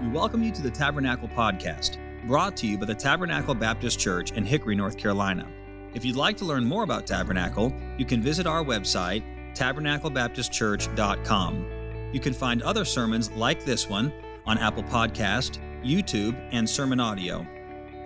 We 0.00 0.08
welcome 0.08 0.42
you 0.42 0.50
to 0.52 0.62
the 0.62 0.70
Tabernacle 0.70 1.28
Podcast, 1.28 1.98
brought 2.26 2.56
to 2.56 2.66
you 2.66 2.78
by 2.78 2.86
the 2.86 2.94
Tabernacle 2.94 3.54
Baptist 3.54 4.00
Church 4.00 4.32
in 4.32 4.46
Hickory, 4.46 4.74
North 4.74 4.96
Carolina. 4.96 5.46
If 5.92 6.06
you'd 6.06 6.16
like 6.16 6.38
to 6.38 6.46
learn 6.46 6.64
more 6.64 6.84
about 6.84 7.06
Tabernacle, 7.06 7.70
you 7.98 8.06
can 8.06 8.22
visit 8.22 8.46
our 8.46 8.64
website, 8.64 9.22
tabernaclebaptistchurch.com. 9.54 12.10
You 12.14 12.20
can 12.20 12.32
find 12.32 12.62
other 12.62 12.86
sermons 12.86 13.30
like 13.32 13.66
this 13.66 13.90
one 13.90 14.10
on 14.46 14.56
Apple 14.56 14.84
Podcast, 14.84 15.58
YouTube, 15.84 16.34
and 16.50 16.66
Sermon 16.66 16.98
Audio. 16.98 17.46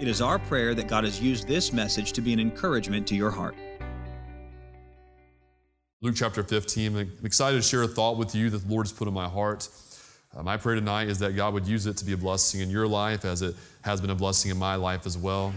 It 0.00 0.08
is 0.08 0.20
our 0.20 0.40
prayer 0.40 0.74
that 0.74 0.88
God 0.88 1.04
has 1.04 1.22
used 1.22 1.46
this 1.46 1.72
message 1.72 2.12
to 2.14 2.20
be 2.20 2.32
an 2.32 2.40
encouragement 2.40 3.06
to 3.06 3.14
your 3.14 3.30
heart. 3.30 3.54
Luke 6.00 6.16
chapter 6.16 6.42
15. 6.42 6.96
I'm 6.96 7.12
excited 7.22 7.56
to 7.56 7.62
share 7.62 7.82
a 7.82 7.88
thought 7.88 8.18
with 8.18 8.34
you 8.34 8.50
that 8.50 8.58
the 8.58 8.68
Lord 8.68 8.84
has 8.84 8.92
put 8.92 9.06
in 9.06 9.14
my 9.14 9.28
heart. 9.28 9.68
Uh, 10.36 10.42
my 10.42 10.56
prayer 10.56 10.74
tonight 10.74 11.08
is 11.08 11.20
that 11.20 11.36
God 11.36 11.54
would 11.54 11.66
use 11.66 11.86
it 11.86 11.96
to 11.98 12.04
be 12.04 12.12
a 12.12 12.16
blessing 12.16 12.60
in 12.60 12.68
your 12.68 12.88
life 12.88 13.24
as 13.24 13.40
it 13.40 13.54
has 13.82 14.00
been 14.00 14.10
a 14.10 14.16
blessing 14.16 14.50
in 14.50 14.58
my 14.58 14.74
life 14.74 15.06
as 15.06 15.16
well. 15.16 15.54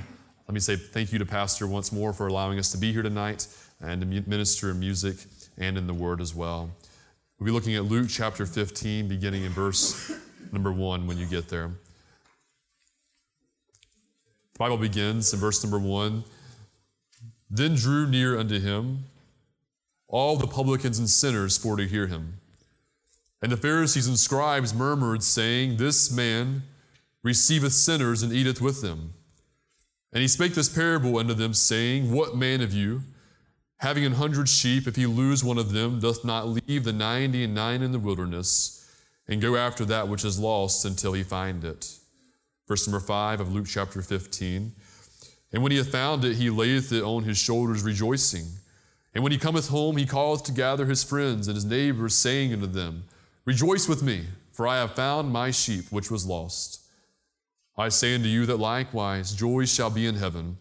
Let 0.47 0.53
me 0.53 0.59
say 0.59 0.75
thank 0.75 1.11
you 1.11 1.17
to 1.17 1.25
Pastor 1.25 1.65
once 1.65 1.91
more 1.91 2.13
for 2.13 2.27
allowing 2.27 2.59
us 2.59 2.71
to 2.73 2.77
be 2.77 2.93
here 2.93 3.01
tonight 3.01 3.47
and 3.81 4.01
to 4.01 4.29
minister 4.29 4.69
in 4.69 4.79
music 4.79 5.17
and 5.57 5.77
in 5.77 5.87
the 5.87 5.93
Word 5.95 6.21
as 6.21 6.35
well. 6.35 6.69
We'll 7.39 7.45
be 7.45 7.51
looking 7.51 7.75
at 7.75 7.85
Luke 7.85 8.07
chapter 8.09 8.45
15, 8.45 9.07
beginning 9.07 9.43
in 9.45 9.51
verse 9.51 10.11
number 10.51 10.71
1 10.71 11.07
when 11.07 11.17
you 11.17 11.25
get 11.25 11.49
there. 11.49 11.71
The 14.53 14.59
Bible 14.59 14.77
begins 14.77 15.33
in 15.33 15.39
verse 15.39 15.63
number 15.63 15.79
1. 15.79 16.23
Then 17.49 17.73
drew 17.75 18.07
near 18.07 18.37
unto 18.37 18.59
him 18.59 19.05
all 20.07 20.35
the 20.35 20.47
publicans 20.47 20.99
and 20.99 21.09
sinners 21.09 21.57
for 21.57 21.77
to 21.77 21.87
hear 21.87 22.07
him. 22.07 22.39
And 23.41 23.51
the 23.51 23.57
Pharisees 23.57 24.07
and 24.07 24.17
scribes 24.17 24.73
murmured, 24.73 25.23
saying, 25.23 25.77
This 25.77 26.11
man 26.11 26.63
receiveth 27.23 27.73
sinners 27.73 28.23
and 28.23 28.33
eateth 28.33 28.61
with 28.61 28.81
them. 28.81 29.13
And 30.11 30.21
he 30.21 30.27
spake 30.27 30.53
this 30.53 30.69
parable 30.69 31.17
unto 31.17 31.33
them, 31.33 31.53
saying, 31.53 32.11
What 32.11 32.35
man 32.35 32.61
of 32.61 32.73
you, 32.73 33.01
having 33.77 34.05
an 34.05 34.13
hundred 34.13 34.49
sheep, 34.49 34.87
if 34.87 34.95
he 34.95 35.05
lose 35.05 35.43
one 35.43 35.57
of 35.57 35.71
them, 35.71 35.99
doth 35.99 36.25
not 36.25 36.47
leave 36.47 36.83
the 36.83 36.93
ninety 36.93 37.43
and 37.43 37.53
nine 37.53 37.83
in 37.83 37.91
the 37.91 37.99
wilderness, 37.99 38.89
and 39.27 39.41
go 39.41 39.55
after 39.55 39.85
that 39.85 40.07
which 40.07 40.25
is 40.25 40.39
lost 40.39 40.85
until 40.85 41.13
he 41.13 41.21
find 41.21 41.63
it? 41.63 41.93
Verse 42.67 42.87
number 42.87 42.99
five 42.99 43.39
of 43.39 43.53
Luke 43.53 43.67
chapter 43.67 44.01
15. 44.01 44.73
And 45.53 45.63
when 45.63 45.71
he 45.71 45.77
hath 45.77 45.91
found 45.91 46.25
it, 46.25 46.35
he 46.35 46.49
layeth 46.49 46.91
it 46.91 47.03
on 47.03 47.23
his 47.23 47.37
shoulders, 47.37 47.83
rejoicing. 47.83 48.45
And 49.13 49.23
when 49.23 49.31
he 49.31 49.37
cometh 49.37 49.69
home, 49.69 49.97
he 49.97 50.05
calleth 50.05 50.43
to 50.43 50.51
gather 50.51 50.85
his 50.85 51.03
friends 51.03 51.47
and 51.47 51.55
his 51.55 51.65
neighbors, 51.65 52.15
saying 52.15 52.51
unto 52.53 52.67
them, 52.67 53.05
Rejoice 53.47 53.87
with 53.87 54.03
me, 54.03 54.25
for 54.51 54.67
I 54.67 54.75
have 54.75 54.93
found 54.93 55.31
my 55.31 55.51
sheep 55.51 55.85
which 55.89 56.11
was 56.11 56.25
lost. 56.25 56.81
I 57.77 57.87
say 57.87 58.13
unto 58.13 58.27
you 58.27 58.45
that 58.45 58.57
likewise 58.57 59.33
joy 59.33 59.63
shall 59.63 59.89
be 59.89 60.05
in 60.05 60.15
heaven 60.15 60.57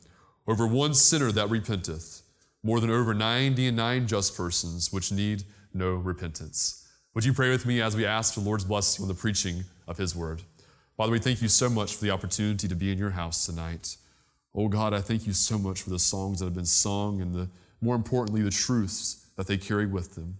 over 0.47 0.69
one 0.69 0.95
sinner 0.95 1.33
that 1.33 1.51
repenteth, 1.51 2.23
more 2.63 2.79
than 2.79 2.91
over 2.91 3.13
ninety 3.13 3.67
and 3.67 3.77
nine 3.77 4.07
just 4.07 4.37
persons 4.37 4.93
which 4.93 5.11
need 5.11 5.43
no 5.75 5.95
repentance. 5.95 6.87
Would 7.15 7.25
you 7.25 7.33
pray 7.33 7.51
with 7.51 7.67
me 7.67 7.83
as 7.83 7.97
we 7.97 8.07
ask 8.07 8.35
for 8.35 8.39
the 8.39 8.47
Lord's 8.47 8.65
blessing 8.65 9.03
on 9.03 9.09
the 9.09 9.15
preaching 9.15 9.65
of 9.89 9.99
his 9.99 10.15
word? 10.15 10.43
Father, 10.97 11.11
we 11.11 11.19
thank 11.19 11.43
you 11.43 11.49
so 11.49 11.69
much 11.69 11.97
for 11.97 12.05
the 12.05 12.13
opportunity 12.13 12.69
to 12.69 12.77
be 12.77 12.93
in 12.93 12.99
your 12.99 13.11
house 13.11 13.47
tonight. 13.47 13.97
Oh 14.55 14.69
God, 14.69 14.95
I 14.95 15.01
thank 15.01 15.27
you 15.27 15.33
so 15.33 15.59
much 15.59 15.83
for 15.83 15.91
the 15.91 15.99
songs 15.99 16.39
that 16.39 16.45
have 16.45 16.55
been 16.55 16.65
sung 16.65 17.21
and 17.21 17.35
the 17.35 17.49
more 17.81 17.97
importantly, 17.97 18.43
the 18.43 18.51
truths 18.51 19.27
that 19.35 19.49
they 19.49 19.57
carry 19.57 19.87
with 19.87 20.15
them. 20.15 20.39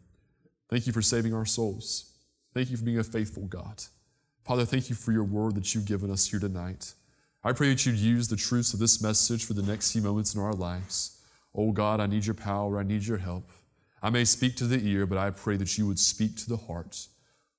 Thank 0.71 0.87
you 0.87 0.93
for 0.93 1.03
saving 1.03 1.35
our 1.35 1.45
souls. 1.45 2.13
Thank 2.57 2.71
you 2.71 2.79
for 2.79 2.85
being 2.85 2.99
a 2.99 3.05
faithful 3.05 3.43
God. 3.43 3.83
Father, 4.47 4.65
thank 4.65 4.89
you 4.89 4.97
for 4.97 5.13
your 5.13 5.25
word 5.25 5.57
that 5.57 5.75
you've 5.75 5.85
given 5.85 6.11
us 6.11 6.27
here 6.27 6.41
tonight. 6.41 6.95
I 7.45 7.53
pray 7.53 7.69
that 7.69 7.85
you'd 7.85 7.99
use 7.99 8.29
the 8.29 8.37
truths 8.37 8.73
of 8.73 8.81
this 8.81 9.03
message 9.03 9.45
for 9.45 9.53
the 9.53 9.61
next 9.61 9.93
few 9.93 10.01
moments 10.01 10.35
in 10.35 10.41
our 10.41 10.55
lives. 10.55 11.21
Oh 11.55 11.71
God, 11.71 12.01
I 12.01 12.07
need 12.07 12.25
your 12.25 12.35
power. 12.35 12.79
I 12.79 12.83
need 12.83 13.05
your 13.05 13.19
help. 13.19 13.51
I 14.03 14.09
may 14.09 14.25
speak 14.25 14.57
to 14.57 14.65
the 14.65 14.83
ear, 14.89 15.05
but 15.05 15.19
I 15.19 15.29
pray 15.33 15.59
that 15.59 15.77
you 15.77 15.87
would 15.87 15.99
speak 15.99 16.35
to 16.37 16.49
the 16.49 16.57
heart. 16.57 17.09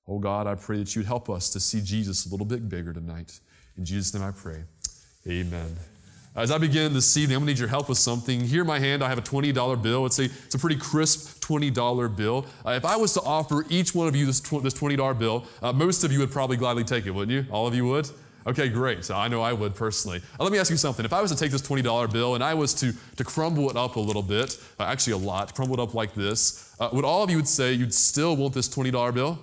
Oh 0.08 0.18
God, 0.18 0.48
I 0.48 0.56
pray 0.56 0.78
that 0.78 0.96
you'd 0.96 1.06
help 1.06 1.30
us 1.30 1.48
to 1.50 1.60
see 1.60 1.80
Jesus 1.80 2.26
a 2.26 2.30
little 2.30 2.44
bit 2.44 2.68
bigger 2.68 2.92
tonight. 2.92 3.38
In 3.76 3.84
Jesus' 3.84 4.12
name 4.12 4.24
I 4.24 4.32
pray. 4.32 4.64
Amen. 5.28 5.76
As 6.36 6.52
I 6.52 6.58
begin 6.58 6.92
this 6.92 7.16
evening, 7.16 7.36
I'm 7.36 7.42
gonna 7.42 7.52
need 7.52 7.58
your 7.58 7.68
help 7.68 7.88
with 7.88 7.98
something. 7.98 8.40
Here 8.40 8.60
in 8.60 8.66
my 8.66 8.78
hand, 8.78 9.02
I 9.02 9.08
have 9.08 9.18
a 9.18 9.22
$20 9.22 9.82
bill. 9.82 10.06
It's 10.06 10.20
a, 10.20 10.24
it's 10.24 10.54
a 10.54 10.58
pretty 10.58 10.76
crisp 10.76 11.42
$20 11.42 12.16
bill. 12.16 12.46
Uh, 12.64 12.70
if 12.70 12.84
I 12.84 12.96
was 12.96 13.12
to 13.14 13.22
offer 13.22 13.64
each 13.68 13.94
one 13.94 14.06
of 14.06 14.14
you 14.14 14.24
this, 14.26 14.40
tw- 14.40 14.62
this 14.62 14.74
$20 14.74 15.18
bill, 15.18 15.46
uh, 15.62 15.72
most 15.72 16.04
of 16.04 16.12
you 16.12 16.20
would 16.20 16.30
probably 16.30 16.56
gladly 16.56 16.84
take 16.84 17.06
it, 17.06 17.10
wouldn't 17.10 17.32
you? 17.32 17.50
All 17.50 17.66
of 17.66 17.74
you 17.74 17.86
would? 17.86 18.08
Okay, 18.46 18.68
great. 18.68 19.10
I 19.10 19.26
know 19.26 19.42
I 19.42 19.52
would 19.52 19.74
personally. 19.74 20.22
Uh, 20.38 20.44
let 20.44 20.52
me 20.52 20.58
ask 20.58 20.70
you 20.70 20.76
something. 20.76 21.04
If 21.04 21.12
I 21.12 21.20
was 21.20 21.32
to 21.32 21.36
take 21.36 21.50
this 21.50 21.62
$20 21.62 22.12
bill 22.12 22.34
and 22.36 22.44
I 22.44 22.54
was 22.54 22.72
to, 22.74 22.92
to 23.16 23.24
crumble 23.24 23.68
it 23.70 23.76
up 23.76 23.96
a 23.96 24.00
little 24.00 24.22
bit, 24.22 24.58
uh, 24.78 24.84
actually 24.84 25.14
a 25.14 25.18
lot, 25.18 25.54
crumble 25.54 25.80
it 25.80 25.82
up 25.82 25.94
like 25.94 26.14
this, 26.14 26.74
uh, 26.78 26.88
would 26.92 27.04
all 27.04 27.24
of 27.24 27.30
you 27.30 27.36
would 27.36 27.48
say 27.48 27.72
you'd 27.72 27.92
still 27.92 28.36
want 28.36 28.54
this 28.54 28.68
$20 28.68 29.12
bill? 29.12 29.38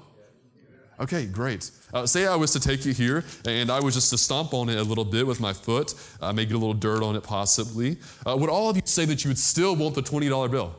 Okay, 1.00 1.26
great. 1.26 1.72
Uh, 1.94 2.06
say 2.06 2.26
I 2.26 2.36
was 2.36 2.52
to 2.54 2.60
take 2.60 2.86
you 2.86 2.94
here 2.94 3.26
and 3.46 3.70
I 3.70 3.82
was 3.82 3.96
just 3.96 4.10
to 4.12 4.18
stomp 4.18 4.54
on 4.54 4.70
it 4.70 4.78
a 4.78 4.84
little 4.84 5.04
bit 5.04 5.28
with 5.28 5.42
my 5.42 5.52
foot, 5.52 5.94
uh, 6.22 6.32
maybe 6.32 6.50
get 6.50 6.56
a 6.56 6.58
little 6.58 6.74
dirt 6.74 7.04
on 7.04 7.16
it 7.16 7.24
possibly. 7.24 7.98
Uh, 8.26 8.38
would 8.38 8.50
all 8.50 8.70
of 8.70 8.78
you 8.78 8.82
say 8.86 9.04
that 9.06 9.24
you 9.24 9.30
would 9.30 9.38
still 9.38 9.76
want 9.76 9.96
the 9.96 10.02
$20 10.02 10.50
bill? 10.50 10.76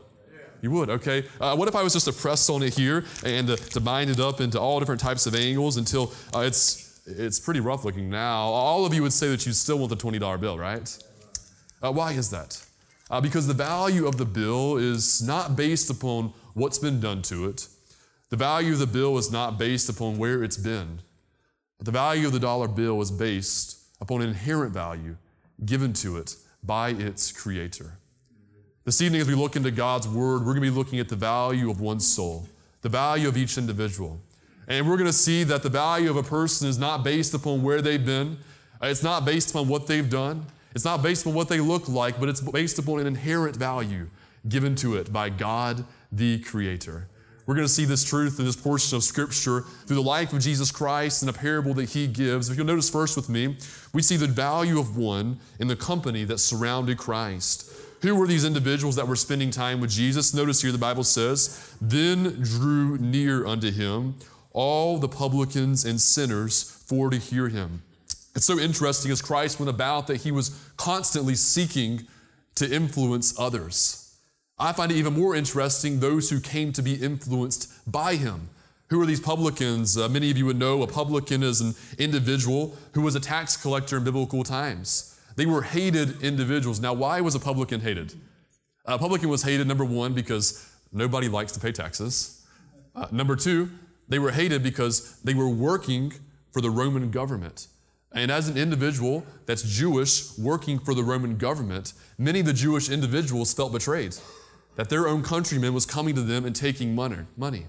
You 0.59 0.71
would, 0.71 0.89
okay. 0.89 1.25
Uh, 1.39 1.55
what 1.55 1.67
if 1.67 1.75
I 1.75 1.83
was 1.83 1.93
just 1.93 2.07
to 2.07 2.13
press 2.13 2.49
on 2.49 2.63
it 2.63 2.73
here 2.73 3.05
and 3.23 3.47
to, 3.47 3.57
to 3.57 3.79
bind 3.79 4.09
it 4.09 4.19
up 4.19 4.41
into 4.41 4.59
all 4.59 4.79
different 4.79 4.99
types 4.99 5.27
of 5.27 5.35
angles 5.35 5.77
until 5.77 6.11
uh, 6.33 6.39
it's, 6.39 6.99
it's 7.05 7.39
pretty 7.39 7.59
rough 7.59 7.85
looking 7.85 8.09
now? 8.09 8.45
All 8.45 8.83
of 8.83 8.93
you 8.93 9.03
would 9.03 9.13
say 9.13 9.27
that 9.29 9.45
you 9.45 9.53
still 9.53 9.77
want 9.77 9.91
the 9.91 9.97
$20 9.97 10.39
bill, 10.39 10.57
right? 10.57 10.97
Uh, 11.81 11.91
why 11.91 12.13
is 12.13 12.31
that? 12.31 12.63
because 13.21 13.47
the 13.47 13.53
value 13.53 14.05
of 14.05 14.17
the 14.17 14.25
bill 14.25 14.75
is 14.75 15.21
not 15.21 15.55
based 15.55 15.89
upon 15.89 16.33
what's 16.55 16.77
been 16.77 16.99
done 16.99 17.21
to 17.21 17.47
it. 17.47 17.69
The 18.29 18.37
value 18.37 18.73
of 18.73 18.79
the 18.79 18.87
bill 18.87 19.17
is 19.17 19.31
not 19.31 19.57
based 19.57 19.87
upon 19.87 20.17
where 20.17 20.43
it's 20.43 20.57
been. 20.57 20.99
But 21.77 21.85
the 21.85 21.91
value 21.91 22.27
of 22.27 22.33
the 22.33 22.39
dollar 22.39 22.67
bill 22.67 22.99
is 23.01 23.09
based 23.09 23.77
upon 24.01 24.21
an 24.21 24.29
inherent 24.29 24.73
value 24.73 25.15
given 25.63 25.93
to 25.93 26.17
it 26.17 26.35
by 26.61 26.89
its 26.89 27.31
creator. 27.31 27.97
This 28.83 29.01
evening, 29.01 29.21
as 29.21 29.27
we 29.27 29.35
look 29.35 29.55
into 29.55 29.71
God's 29.71 30.07
word, 30.07 30.39
we're 30.39 30.53
going 30.53 30.63
to 30.63 30.71
be 30.71 30.77
looking 30.77 30.99
at 30.99 31.09
the 31.09 31.15
value 31.15 31.69
of 31.69 31.79
one's 31.79 32.07
soul, 32.07 32.47
the 32.81 32.89
value 32.89 33.27
of 33.27 33.37
each 33.37 33.57
individual. 33.57 34.19
And 34.67 34.87
we're 34.87 34.97
going 34.97 35.07
to 35.07 35.13
see 35.13 35.43
that 35.45 35.63
the 35.63 35.69
value 35.69 36.09
of 36.09 36.17
a 36.17 36.23
person 36.23 36.67
is 36.67 36.77
not 36.77 37.03
based 37.03 37.33
upon 37.33 37.63
where 37.63 37.81
they've 37.81 38.05
been, 38.05 38.37
it's 38.81 39.03
not 39.03 39.25
based 39.25 39.51
upon 39.51 39.67
what 39.67 39.87
they've 39.87 40.09
done, 40.09 40.45
it's 40.75 40.85
not 40.85 41.01
based 41.01 41.23
upon 41.23 41.33
what 41.33 41.47
they 41.47 41.59
look 41.59 41.87
like, 41.87 42.19
but 42.19 42.29
it's 42.29 42.41
based 42.41 42.77
upon 42.77 42.99
an 42.99 43.07
inherent 43.07 43.55
value 43.55 44.09
given 44.47 44.75
to 44.75 44.95
it 44.95 45.11
by 45.11 45.29
God, 45.29 45.85
the 46.11 46.39
Creator. 46.39 47.07
We're 47.47 47.55
going 47.55 47.65
to 47.65 47.73
see 47.73 47.85
this 47.85 48.03
truth 48.03 48.39
in 48.39 48.45
this 48.45 48.57
portion 48.57 48.97
of 48.97 49.03
Scripture 49.05 49.61
through 49.61 49.95
the 49.95 50.01
life 50.01 50.33
of 50.33 50.41
Jesus 50.41 50.69
Christ 50.69 51.21
and 51.21 51.29
a 51.29 51.33
parable 51.33 51.73
that 51.75 51.89
he 51.89 52.05
gives. 52.05 52.49
If 52.49 52.57
you'll 52.57 52.67
notice 52.67 52.89
first 52.89 53.15
with 53.15 53.29
me, 53.29 53.55
we 53.93 54.01
see 54.01 54.17
the 54.17 54.27
value 54.27 54.77
of 54.79 54.97
one 54.97 55.39
in 55.57 55.67
the 55.67 55.75
company 55.77 56.25
that 56.25 56.39
surrounded 56.39 56.97
Christ. 56.97 57.71
Who 58.01 58.15
were 58.15 58.27
these 58.27 58.43
individuals 58.43 58.97
that 58.97 59.07
were 59.07 59.15
spending 59.15 59.49
time 59.49 59.79
with 59.79 59.89
Jesus? 59.89 60.33
Notice 60.33 60.61
here 60.61 60.73
the 60.73 60.77
Bible 60.77 61.05
says, 61.05 61.73
Then 61.79 62.41
drew 62.41 62.97
near 62.97 63.45
unto 63.47 63.71
him 63.71 64.15
all 64.51 64.97
the 64.97 65.07
publicans 65.07 65.85
and 65.85 66.01
sinners 66.01 66.83
for 66.85 67.09
to 67.09 67.17
hear 67.17 67.47
him. 67.47 67.81
It's 68.35 68.45
so 68.45 68.59
interesting 68.59 69.09
as 69.09 69.21
Christ 69.21 69.57
went 69.57 69.69
about 69.69 70.07
that 70.07 70.17
he 70.17 70.31
was 70.31 70.49
constantly 70.75 71.35
seeking 71.35 72.07
to 72.55 72.69
influence 72.69 73.39
others. 73.39 74.06
I 74.59 74.71
find 74.71 74.91
it 74.91 74.95
even 74.95 75.13
more 75.13 75.35
interesting 75.35 75.99
those 75.99 76.31
who 76.31 76.39
came 76.39 76.73
to 76.73 76.81
be 76.81 76.95
influenced 76.95 77.71
by 77.91 78.15
him. 78.15 78.49
Who 78.89 78.99
are 79.01 79.05
these 79.05 79.19
publicans? 79.19 79.97
Uh, 79.97 80.09
many 80.09 80.31
of 80.31 80.37
you 80.37 80.47
would 80.47 80.57
know 80.57 80.81
a 80.81 80.87
publican 80.87 81.43
is 81.43 81.61
an 81.61 81.75
individual 81.99 82.75
who 82.93 83.01
was 83.01 83.13
a 83.13 83.19
tax 83.19 83.55
collector 83.55 83.97
in 83.97 84.03
biblical 84.03 84.43
times. 84.43 85.19
They 85.35 85.45
were 85.45 85.61
hated 85.61 86.23
individuals. 86.23 86.79
Now, 86.79 86.93
why 86.93 87.21
was 87.21 87.35
a 87.35 87.39
publican 87.39 87.81
hated? 87.81 88.15
A 88.85 88.97
publican 88.97 89.29
was 89.29 89.43
hated, 89.43 89.67
number 89.67 89.85
one, 89.85 90.13
because 90.13 90.67
nobody 90.91 91.27
likes 91.27 91.51
to 91.51 91.59
pay 91.59 91.71
taxes. 91.71 92.43
Uh, 92.95 93.07
number 93.11 93.35
two, 93.35 93.69
they 94.09 94.17
were 94.17 94.31
hated 94.31 94.63
because 94.63 95.19
they 95.21 95.35
were 95.35 95.49
working 95.49 96.13
for 96.51 96.61
the 96.61 96.71
Roman 96.71 97.11
government. 97.11 97.67
And 98.11 98.31
as 98.31 98.49
an 98.49 98.57
individual 98.57 99.23
that's 99.45 99.61
Jewish 99.61 100.35
working 100.39 100.79
for 100.79 100.95
the 100.95 101.03
Roman 101.03 101.37
government, 101.37 101.93
many 102.17 102.39
of 102.39 102.47
the 102.47 102.53
Jewish 102.53 102.89
individuals 102.89 103.53
felt 103.53 103.71
betrayed 103.71 104.15
that 104.77 104.89
their 104.89 105.07
own 105.07 105.23
countrymen 105.23 105.73
was 105.73 105.85
coming 105.85 106.15
to 106.15 106.21
them 106.21 106.45
and 106.45 106.55
taking 106.55 106.95
money. 106.95 107.65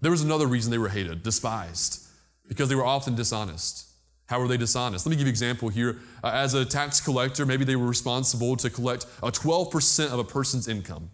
There 0.00 0.10
was 0.10 0.22
another 0.22 0.46
reason 0.46 0.70
they 0.70 0.78
were 0.78 0.88
hated, 0.88 1.22
despised, 1.22 2.06
because 2.48 2.68
they 2.68 2.76
were 2.76 2.86
often 2.86 3.16
dishonest. 3.16 3.88
How 4.26 4.40
were 4.40 4.48
they 4.48 4.56
dishonest? 4.56 5.04
Let 5.04 5.10
me 5.10 5.16
give 5.16 5.26
you 5.26 5.30
an 5.30 5.32
example 5.32 5.68
here. 5.68 5.98
Uh, 6.22 6.30
as 6.32 6.54
a 6.54 6.64
tax 6.64 7.00
collector, 7.00 7.44
maybe 7.44 7.64
they 7.64 7.76
were 7.76 7.86
responsible 7.86 8.56
to 8.56 8.70
collect 8.70 9.06
uh, 9.22 9.30
12% 9.30 10.12
of 10.12 10.18
a 10.18 10.24
person's 10.24 10.68
income. 10.68 11.10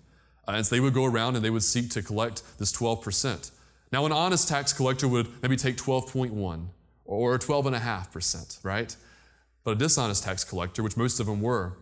Uh, 0.46 0.52
and 0.52 0.66
so 0.66 0.76
they 0.76 0.80
would 0.80 0.94
go 0.94 1.06
around 1.06 1.36
and 1.36 1.44
they 1.44 1.50
would 1.50 1.62
seek 1.62 1.90
to 1.90 2.02
collect 2.02 2.42
this 2.58 2.70
12%. 2.72 3.50
Now, 3.92 4.04
an 4.06 4.12
honest 4.12 4.46
tax 4.46 4.72
collector 4.74 5.08
would 5.08 5.28
maybe 5.42 5.56
take 5.56 5.76
12.1 5.76 6.66
or 7.06 7.38
12.5%, 7.38 8.58
right? 8.62 8.94
But 9.64 9.72
a 9.72 9.74
dishonest 9.74 10.22
tax 10.22 10.44
collector, 10.44 10.82
which 10.82 10.96
most 10.96 11.18
of 11.18 11.26
them 11.26 11.40
were, 11.40 11.78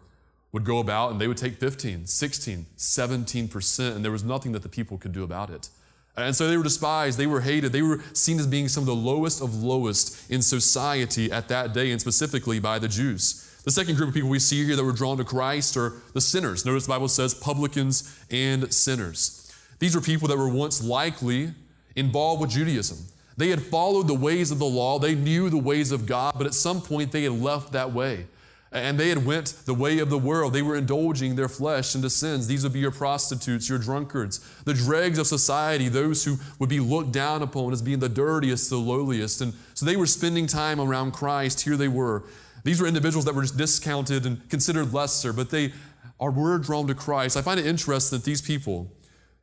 would 0.53 0.65
go 0.65 0.79
about 0.79 1.11
and 1.11 1.21
they 1.21 1.29
would 1.29 1.37
take 1.37 1.59
15, 1.59 2.06
16, 2.06 2.67
17%, 2.77 3.97
and 3.97 4.05
there 4.05 4.12
was 4.12 4.25
nothing 4.25 4.53
that 4.53 4.62
the 4.62 4.69
people 4.69 4.99
could 4.99 5.12
do 5.12 5.23
about 5.23 5.50
it. 5.50 5.69
And 6.17 6.35
so 6.35 6.49
they 6.49 6.56
were 6.56 6.65
despised, 6.65 7.17
they 7.17 7.27
were 7.27 7.43
hated, 7.43 7.73
they 7.73 7.83
were 7.83 8.00
seen 8.12 8.41
as 8.41 8.47
being 8.47 8.69
some 8.69 8.83
of 8.83 8.87
the 8.87 8.95
lowest 8.95 9.41
of 9.41 9.62
lowest 9.62 10.29
in 10.31 10.43
society 10.43 11.31
at 11.31 11.49
that 11.49 11.73
day, 11.73 11.93
and 11.93 12.00
specifically 12.00 12.59
by 12.59 12.79
the 12.79 12.89
Jews. 12.89 13.45
The 13.65 13.71
second 13.71 13.97
group 13.97 14.09
of 14.09 14.15
people 14.15 14.31
we 14.31 14.39
see 14.39 14.65
here 14.65 14.75
that 14.75 14.85
were 14.85 14.93
drawn 14.93 15.19
to 15.19 15.25
Christ 15.25 15.77
are 15.77 15.93
the 16.15 16.21
sinners. 16.21 16.65
Notice 16.65 16.87
the 16.87 16.93
Bible 16.93 17.09
says 17.09 17.35
publicans 17.35 18.19
and 18.31 18.73
sinners. 18.73 19.53
These 19.79 19.95
were 19.95 20.00
people 20.00 20.27
that 20.29 20.39
were 20.39 20.49
once 20.49 20.83
likely 20.83 21.53
involved 21.95 22.41
with 22.41 22.50
Judaism. 22.50 22.99
They 23.37 23.50
had 23.50 23.62
followed 23.62 24.09
the 24.09 24.15
ways 24.15 24.50
of 24.50 24.59
the 24.59 24.67
law, 24.67 24.99
they 24.99 25.15
knew 25.15 25.50
the 25.50 25.59
ways 25.59 25.93
of 25.93 26.06
God, 26.06 26.35
but 26.37 26.47
at 26.47 26.55
some 26.55 26.81
point 26.81 27.12
they 27.12 27.23
had 27.23 27.41
left 27.41 27.73
that 27.73 27.93
way. 27.93 28.27
And 28.70 29.00
they 29.00 29.09
had 29.09 29.25
went 29.25 29.55
the 29.65 29.73
way 29.73 29.99
of 29.99 30.11
the 30.11 30.19
world. 30.19 30.53
They 30.53 30.61
were 30.61 30.76
indulging 30.76 31.37
their 31.37 31.49
flesh 31.49 31.94
into 31.94 32.11
sins. 32.11 32.47
These 32.47 32.65
would 32.65 32.73
be 32.75 32.81
your 32.81 32.91
prostitutes, 32.91 33.69
your 33.69 33.79
drunkards, 33.79 34.38
the 34.65 34.75
dregs 34.75 35.19
of 35.19 35.26
society, 35.26 35.88
those 35.88 36.25
who 36.25 36.37
would 36.59 36.69
be 36.69 36.81
looked 36.81 37.12
down 37.12 37.43
upon 37.43 37.73
as 37.73 37.81
being 37.81 37.99
the 37.99 38.11
dirtiest, 38.11 38.69
the 38.69 38.76
lowliest. 38.76 39.41
And 39.41 39.55
so 39.73 39.87
they 39.87 39.97
were 39.97 40.06
spending 40.06 40.47
time 40.47 40.81
around 40.81 41.12
Christ. 41.12 41.62
Here 41.62 41.76
they 41.76 41.88
were. 41.88 42.25
These 42.65 42.81
were 42.81 42.87
individuals 42.87 43.25
that 43.25 43.35
were 43.35 43.43
just 43.43 43.56
discounted 43.56 44.26
and 44.26 44.47
considered 44.50 44.93
lesser, 44.93 45.32
but 45.32 45.49
they 45.49 45.73
are 46.21 46.31
were 46.31 46.59
drawn 46.59 46.87
to 46.88 46.94
Christ. 46.94 47.37
I 47.37 47.43
find 47.43 47.59
it 47.59 47.67
interesting 47.67 48.19
that 48.19 48.25
these 48.25 48.43
people 48.43 48.91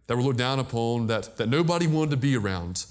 that 0.08 0.16
were 0.16 0.22
looked 0.22 0.38
down 0.38 0.60
upon, 0.60 1.08
that, 1.08 1.38
that 1.38 1.50
nobody 1.50 1.88
wanted 1.88 2.12
to 2.12 2.18
be 2.18 2.36
around, 2.36 2.86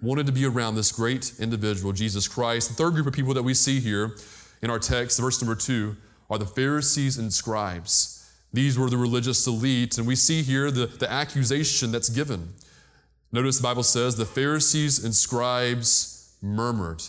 wanted 0.00 0.26
to 0.26 0.32
be 0.32 0.46
around 0.46 0.76
this 0.76 0.92
great 0.92 1.32
individual, 1.38 1.92
Jesus 1.92 2.28
Christ. 2.28 2.70
The 2.70 2.74
third 2.74 2.94
group 2.94 3.06
of 3.06 3.12
people 3.12 3.34
that 3.34 3.42
we 3.42 3.52
see 3.54 3.80
here 3.80 4.16
in 4.64 4.70
our 4.70 4.78
text, 4.78 5.20
verse 5.20 5.40
number 5.42 5.54
two, 5.54 5.94
are 6.30 6.38
the 6.38 6.46
Pharisees 6.46 7.18
and 7.18 7.32
scribes. 7.32 8.28
These 8.50 8.78
were 8.78 8.88
the 8.88 8.96
religious 8.96 9.46
elite, 9.46 9.98
and 9.98 10.06
we 10.06 10.16
see 10.16 10.42
here 10.42 10.70
the, 10.70 10.86
the 10.86 11.10
accusation 11.10 11.92
that's 11.92 12.08
given. 12.08 12.54
Notice 13.30 13.58
the 13.58 13.62
Bible 13.62 13.82
says 13.82 14.16
the 14.16 14.24
Pharisees 14.24 15.04
and 15.04 15.14
scribes 15.14 16.34
murmured, 16.40 17.02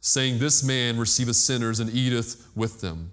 saying, 0.00 0.38
This 0.38 0.64
man 0.64 0.98
receiveth 0.98 1.36
sinners 1.36 1.80
and 1.80 1.90
eateth 1.90 2.48
with 2.56 2.80
them. 2.80 3.10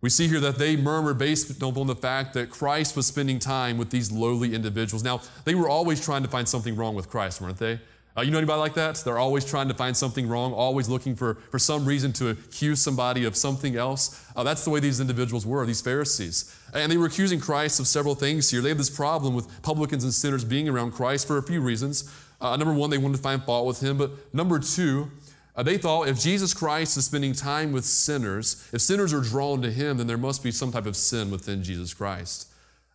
We 0.00 0.08
see 0.08 0.26
here 0.26 0.40
that 0.40 0.56
they 0.56 0.76
murmured 0.76 1.18
based 1.18 1.62
upon 1.62 1.88
the 1.88 1.94
fact 1.94 2.32
that 2.34 2.48
Christ 2.48 2.96
was 2.96 3.06
spending 3.06 3.38
time 3.38 3.76
with 3.76 3.90
these 3.90 4.10
lowly 4.10 4.54
individuals. 4.54 5.04
Now, 5.04 5.20
they 5.44 5.54
were 5.54 5.68
always 5.68 6.02
trying 6.02 6.22
to 6.22 6.28
find 6.28 6.48
something 6.48 6.74
wrong 6.74 6.94
with 6.94 7.10
Christ, 7.10 7.42
weren't 7.42 7.58
they? 7.58 7.80
Uh, 8.16 8.22
you 8.22 8.30
know 8.30 8.38
anybody 8.38 8.58
like 8.58 8.74
that? 8.74 8.96
They're 8.96 9.18
always 9.18 9.44
trying 9.44 9.68
to 9.68 9.74
find 9.74 9.96
something 9.96 10.28
wrong, 10.28 10.52
always 10.52 10.88
looking 10.88 11.14
for, 11.14 11.34
for 11.50 11.58
some 11.58 11.84
reason 11.84 12.12
to 12.14 12.30
accuse 12.30 12.80
somebody 12.80 13.24
of 13.24 13.36
something 13.36 13.76
else. 13.76 14.24
Uh, 14.34 14.42
that's 14.42 14.64
the 14.64 14.70
way 14.70 14.80
these 14.80 15.00
individuals 15.00 15.46
were, 15.46 15.64
these 15.64 15.80
Pharisees. 15.80 16.54
And 16.74 16.90
they 16.90 16.96
were 16.96 17.06
accusing 17.06 17.38
Christ 17.38 17.78
of 17.78 17.86
several 17.86 18.16
things 18.16 18.50
here. 18.50 18.60
They 18.60 18.70
had 18.70 18.78
this 18.78 18.90
problem 18.90 19.34
with 19.34 19.62
publicans 19.62 20.02
and 20.02 20.12
sinners 20.12 20.44
being 20.44 20.68
around 20.68 20.92
Christ 20.92 21.26
for 21.26 21.38
a 21.38 21.42
few 21.42 21.60
reasons. 21.60 22.12
Uh, 22.40 22.56
number 22.56 22.74
one, 22.74 22.90
they 22.90 22.98
wanted 22.98 23.18
to 23.18 23.22
find 23.22 23.42
fault 23.44 23.66
with 23.66 23.80
him. 23.80 23.96
But 23.96 24.10
number 24.34 24.58
two, 24.58 25.10
uh, 25.54 25.62
they 25.62 25.78
thought 25.78 26.08
if 26.08 26.18
Jesus 26.18 26.52
Christ 26.52 26.96
is 26.96 27.04
spending 27.04 27.32
time 27.32 27.70
with 27.70 27.84
sinners, 27.84 28.68
if 28.72 28.80
sinners 28.80 29.14
are 29.14 29.20
drawn 29.20 29.62
to 29.62 29.70
him, 29.70 29.98
then 29.98 30.06
there 30.06 30.18
must 30.18 30.42
be 30.42 30.50
some 30.50 30.72
type 30.72 30.86
of 30.86 30.96
sin 30.96 31.30
within 31.30 31.62
Jesus 31.62 31.94
Christ. 31.94 32.48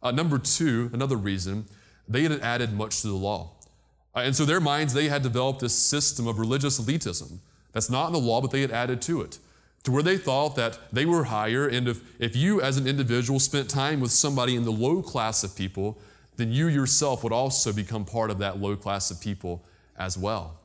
Uh, 0.03 0.11
number 0.11 0.37
two, 0.37 0.89
another 0.93 1.15
reason, 1.15 1.65
they 2.07 2.23
had 2.23 2.39
added 2.41 2.73
much 2.73 3.01
to 3.01 3.07
the 3.07 3.13
law. 3.13 3.51
Uh, 4.15 4.19
and 4.19 4.35
so 4.35 4.45
their 4.45 4.61
minds, 4.61 4.93
they 4.93 5.09
had 5.09 5.21
developed 5.21 5.59
this 5.59 5.75
system 5.75 6.27
of 6.27 6.39
religious 6.39 6.79
elitism 6.79 7.39
that's 7.73 7.89
not 7.89 8.07
in 8.07 8.13
the 8.13 8.19
law, 8.19 8.39
but 8.39 8.51
they 8.51 8.61
had 8.61 8.71
added 8.71 9.01
to 9.01 9.21
it. 9.21 9.39
To 9.83 9.91
where 9.91 10.01
they 10.01 10.17
thought 10.17 10.55
that 10.55 10.79
they 10.91 11.05
were 11.05 11.25
higher, 11.25 11.67
and 11.67 11.87
if, 11.87 12.01
if 12.19 12.35
you 12.35 12.61
as 12.61 12.77
an 12.77 12.87
individual 12.87 13.39
spent 13.39 13.69
time 13.69 13.99
with 13.99 14.11
somebody 14.11 14.55
in 14.55 14.63
the 14.63 14.71
low 14.71 15.01
class 15.01 15.43
of 15.43 15.55
people, 15.55 15.99
then 16.37 16.51
you 16.51 16.67
yourself 16.67 17.23
would 17.23 17.33
also 17.33 17.71
become 17.71 18.05
part 18.05 18.31
of 18.31 18.39
that 18.39 18.59
low 18.59 18.75
class 18.75 19.11
of 19.11 19.21
people 19.21 19.63
as 19.97 20.17
well. 20.17 20.55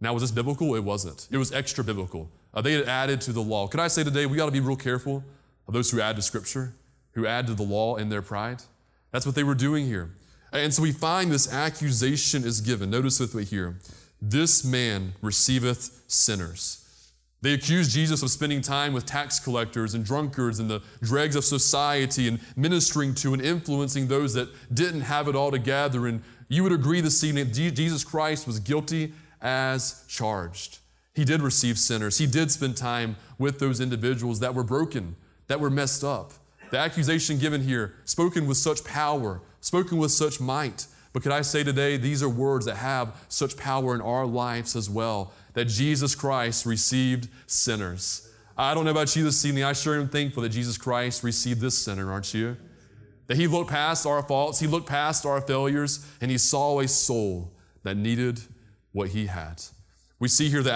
Now, 0.00 0.12
was 0.12 0.22
this 0.22 0.32
biblical? 0.32 0.74
It 0.74 0.84
wasn't. 0.84 1.28
It 1.30 1.36
was 1.36 1.52
extra 1.52 1.84
biblical. 1.84 2.30
Uh, 2.52 2.60
they 2.60 2.72
had 2.72 2.88
added 2.88 3.20
to 3.22 3.32
the 3.32 3.42
law. 3.42 3.66
Could 3.66 3.80
I 3.80 3.88
say 3.88 4.02
today, 4.02 4.26
we 4.26 4.36
got 4.36 4.46
to 4.46 4.52
be 4.52 4.60
real 4.60 4.76
careful 4.76 5.22
of 5.68 5.74
those 5.74 5.90
who 5.90 6.00
add 6.00 6.16
to 6.16 6.22
Scripture, 6.22 6.72
who 7.12 7.26
add 7.26 7.46
to 7.46 7.54
the 7.54 7.62
law 7.62 7.96
in 7.96 8.08
their 8.08 8.22
pride? 8.22 8.62
That's 9.10 9.26
what 9.26 9.34
they 9.34 9.44
were 9.44 9.54
doing 9.54 9.86
here. 9.86 10.10
And 10.52 10.72
so 10.72 10.82
we 10.82 10.92
find 10.92 11.30
this 11.30 11.52
accusation 11.52 12.44
is 12.44 12.60
given. 12.60 12.90
Notice 12.90 13.20
with 13.20 13.34
me 13.34 13.44
here. 13.44 13.78
This 14.20 14.64
man 14.64 15.12
receiveth 15.20 16.04
sinners. 16.06 16.82
They 17.42 17.52
accuse 17.52 17.92
Jesus 17.92 18.22
of 18.22 18.30
spending 18.30 18.62
time 18.62 18.92
with 18.92 19.04
tax 19.04 19.38
collectors 19.38 19.94
and 19.94 20.04
drunkards 20.04 20.58
and 20.58 20.70
the 20.70 20.82
dregs 21.02 21.36
of 21.36 21.44
society 21.44 22.28
and 22.28 22.40
ministering 22.56 23.14
to 23.16 23.34
and 23.34 23.42
influencing 23.42 24.08
those 24.08 24.34
that 24.34 24.48
didn't 24.74 25.02
have 25.02 25.28
it 25.28 25.36
all 25.36 25.50
together. 25.50 26.06
And 26.06 26.22
you 26.48 26.62
would 26.62 26.72
agree 26.72 27.00
this 27.00 27.22
evening 27.22 27.46
that 27.46 27.52
Jesus 27.52 28.04
Christ 28.04 28.46
was 28.46 28.58
guilty 28.58 29.12
as 29.42 30.04
charged. 30.08 30.78
He 31.14 31.24
did 31.24 31.40
receive 31.40 31.78
sinners. 31.78 32.18
He 32.18 32.26
did 32.26 32.50
spend 32.50 32.76
time 32.76 33.16
with 33.38 33.58
those 33.58 33.80
individuals 33.80 34.40
that 34.40 34.54
were 34.54 34.64
broken, 34.64 35.16
that 35.46 35.60
were 35.60 35.70
messed 35.70 36.02
up. 36.02 36.32
The 36.70 36.78
accusation 36.78 37.38
given 37.38 37.62
here, 37.62 37.94
spoken 38.04 38.46
with 38.46 38.56
such 38.56 38.82
power, 38.84 39.40
spoken 39.66 39.98
with 39.98 40.12
such 40.12 40.40
might. 40.40 40.86
But 41.12 41.24
could 41.24 41.32
I 41.32 41.40
say 41.40 41.64
today, 41.64 41.96
these 41.96 42.22
are 42.22 42.28
words 42.28 42.66
that 42.66 42.76
have 42.76 43.20
such 43.26 43.56
power 43.56 43.96
in 43.96 44.00
our 44.00 44.24
lives 44.24 44.76
as 44.76 44.88
well, 44.88 45.32
that 45.54 45.64
Jesus 45.64 46.14
Christ 46.14 46.66
received 46.66 47.28
sinners. 47.48 48.30
I 48.56 48.74
don't 48.74 48.84
know 48.84 48.92
about 48.92 49.16
you 49.16 49.24
this 49.24 49.44
evening. 49.44 49.64
I 49.64 49.72
sure 49.72 49.98
am 49.98 50.08
thankful 50.08 50.44
that 50.44 50.50
Jesus 50.50 50.78
Christ 50.78 51.24
received 51.24 51.60
this 51.60 51.76
sinner, 51.76 52.12
aren't 52.12 52.32
you? 52.32 52.56
That 53.26 53.38
he 53.38 53.48
looked 53.48 53.70
past 53.70 54.06
our 54.06 54.22
faults, 54.22 54.60
he 54.60 54.68
looked 54.68 54.88
past 54.88 55.26
our 55.26 55.40
failures, 55.40 56.06
and 56.20 56.30
he 56.30 56.38
saw 56.38 56.78
a 56.78 56.86
soul 56.86 57.52
that 57.82 57.96
needed 57.96 58.40
what 58.92 59.08
he 59.08 59.26
had. 59.26 59.64
We 60.20 60.28
see 60.28 60.48
here 60.48 60.62
the 60.62 60.72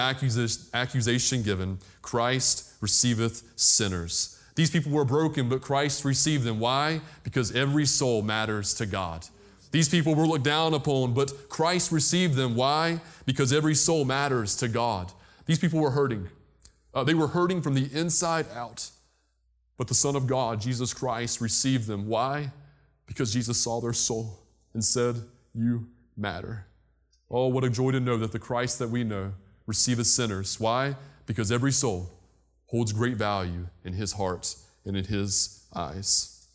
accusation 0.73 1.43
given 1.43 1.79
Christ 2.01 2.73
receiveth 2.81 3.53
sinners. 3.55 4.37
These 4.55 4.71
people 4.71 4.91
were 4.91 5.05
broken, 5.05 5.49
but 5.49 5.61
Christ 5.61 6.03
received 6.03 6.43
them. 6.43 6.59
Why? 6.59 7.01
Because 7.23 7.55
every 7.55 7.85
soul 7.85 8.21
matters 8.21 8.73
to 8.75 8.85
God. 8.85 9.27
These 9.71 9.87
people 9.87 10.13
were 10.13 10.27
looked 10.27 10.43
down 10.43 10.73
upon, 10.73 11.13
but 11.13 11.49
Christ 11.49 11.91
received 11.91 12.35
them. 12.35 12.55
Why? 12.55 12.99
Because 13.25 13.53
every 13.53 13.75
soul 13.75 14.03
matters 14.03 14.55
to 14.57 14.67
God. 14.67 15.11
These 15.45 15.59
people 15.59 15.79
were 15.79 15.91
hurting. 15.91 16.27
Uh, 16.93 17.05
they 17.05 17.13
were 17.13 17.27
hurting 17.27 17.61
from 17.61 17.73
the 17.73 17.89
inside 17.93 18.47
out. 18.53 18.89
But 19.77 19.87
the 19.87 19.93
Son 19.93 20.15
of 20.15 20.27
God, 20.27 20.59
Jesus 20.59 20.93
Christ, 20.93 21.39
received 21.39 21.87
them. 21.87 22.07
Why? 22.07 22.51
Because 23.05 23.33
Jesus 23.33 23.57
saw 23.57 23.79
their 23.79 23.93
soul 23.93 24.39
and 24.73 24.83
said, 24.83 25.15
You 25.55 25.87
matter. 26.17 26.67
Oh, 27.29 27.47
what 27.47 27.63
a 27.63 27.69
joy 27.69 27.91
to 27.91 27.99
know 27.99 28.17
that 28.17 28.33
the 28.33 28.39
Christ 28.39 28.77
that 28.79 28.89
we 28.89 29.05
know 29.05 29.31
receiveth 29.65 30.07
sinners. 30.07 30.59
Why? 30.59 30.97
Because 31.25 31.51
every 31.51 31.71
soul 31.71 32.11
holds 32.71 32.93
great 32.93 33.17
value 33.17 33.67
in 33.83 33.93
his 33.93 34.13
heart 34.13 34.55
and 34.85 34.97
in 34.97 35.05
his 35.05 35.65
eyes. 35.75 36.47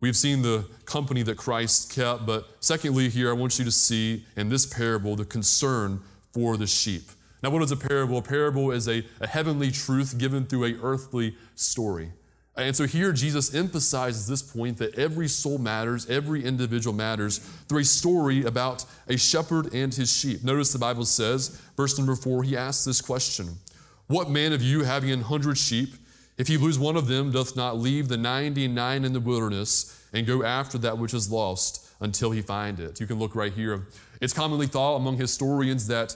We've 0.00 0.16
seen 0.16 0.42
the 0.42 0.68
company 0.84 1.22
that 1.22 1.38
Christ 1.38 1.94
kept, 1.94 2.26
but 2.26 2.46
secondly, 2.60 3.08
here 3.08 3.30
I 3.30 3.32
want 3.32 3.58
you 3.58 3.64
to 3.64 3.70
see 3.70 4.26
in 4.36 4.50
this 4.50 4.66
parable 4.66 5.16
the 5.16 5.24
concern 5.24 6.00
for 6.32 6.56
the 6.56 6.66
sheep. 6.66 7.10
Now, 7.42 7.50
what 7.50 7.62
is 7.62 7.70
a 7.70 7.76
parable? 7.76 8.18
A 8.18 8.22
parable 8.22 8.72
is 8.72 8.88
a, 8.88 9.04
a 9.20 9.26
heavenly 9.26 9.70
truth 9.70 10.18
given 10.18 10.44
through 10.44 10.64
a 10.66 10.74
earthly 10.82 11.36
story. 11.54 12.12
And 12.56 12.74
so 12.74 12.86
here 12.86 13.12
Jesus 13.12 13.54
emphasizes 13.54 14.26
this 14.26 14.42
point 14.42 14.78
that 14.78 14.98
every 14.98 15.28
soul 15.28 15.58
matters, 15.58 16.08
every 16.08 16.44
individual 16.44 16.94
matters 16.96 17.38
through 17.38 17.80
a 17.80 17.84
story 17.84 18.44
about 18.44 18.84
a 19.08 19.16
shepherd 19.16 19.74
and 19.74 19.94
his 19.94 20.12
sheep. 20.12 20.42
Notice 20.42 20.72
the 20.72 20.78
Bible 20.78 21.04
says, 21.04 21.60
verse 21.76 21.96
number 21.98 22.16
four, 22.16 22.42
he 22.42 22.56
asks 22.56 22.84
this 22.84 23.00
question 23.02 23.58
What 24.06 24.30
man 24.30 24.52
of 24.52 24.62
you, 24.62 24.84
having 24.84 25.10
an 25.10 25.22
hundred 25.22 25.58
sheep, 25.58 25.94
if 26.38 26.48
he 26.48 26.56
lose 26.56 26.78
one 26.78 26.96
of 26.96 27.08
them, 27.08 27.32
doth 27.32 27.56
not 27.56 27.78
leave 27.78 28.08
the 28.08 28.16
ninety 28.16 28.68
nine 28.68 29.04
in 29.04 29.12
the 29.12 29.20
wilderness 29.20 30.06
and 30.12 30.26
go 30.26 30.42
after 30.44 30.78
that 30.78 30.98
which 30.98 31.14
is 31.14 31.30
lost 31.30 31.88
until 32.00 32.30
he 32.30 32.42
find 32.42 32.78
it? 32.78 33.00
You 33.00 33.06
can 33.06 33.18
look 33.18 33.34
right 33.34 33.52
here. 33.52 33.88
It's 34.20 34.32
commonly 34.32 34.66
thought 34.66 34.96
among 34.96 35.16
historians 35.16 35.86
that 35.88 36.14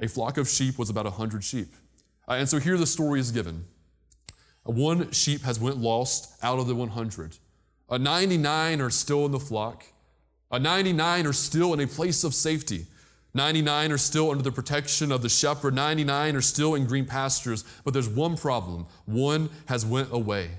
a 0.00 0.08
flock 0.08 0.36
of 0.36 0.48
sheep 0.48 0.78
was 0.78 0.90
about 0.90 1.06
a 1.06 1.10
hundred 1.10 1.44
sheep. 1.44 1.72
Uh, 2.28 2.32
and 2.32 2.48
so 2.48 2.58
here 2.58 2.76
the 2.76 2.86
story 2.86 3.20
is 3.20 3.30
given. 3.30 3.64
One 4.64 5.10
sheep 5.12 5.42
has 5.42 5.60
went 5.60 5.76
lost 5.76 6.32
out 6.42 6.58
of 6.58 6.66
the 6.66 6.74
100. 6.74 7.36
A 7.90 7.98
99 7.98 8.80
are 8.80 8.90
still 8.90 9.26
in 9.26 9.32
the 9.32 9.38
flock. 9.38 9.84
A 10.50 10.58
99 10.58 11.26
are 11.26 11.32
still 11.32 11.74
in 11.74 11.80
a 11.80 11.86
place 11.86 12.24
of 12.24 12.34
safety. 12.34 12.86
99 13.34 13.92
are 13.92 13.98
still 13.98 14.30
under 14.30 14.42
the 14.42 14.52
protection 14.52 15.10
of 15.10 15.22
the 15.22 15.28
shepherd. 15.28 15.74
99 15.74 16.36
are 16.36 16.40
still 16.40 16.74
in 16.74 16.86
green 16.86 17.04
pastures. 17.04 17.64
But 17.84 17.92
there's 17.92 18.08
one 18.08 18.36
problem. 18.36 18.86
One 19.06 19.50
has 19.66 19.84
went 19.84 20.12
away. 20.12 20.50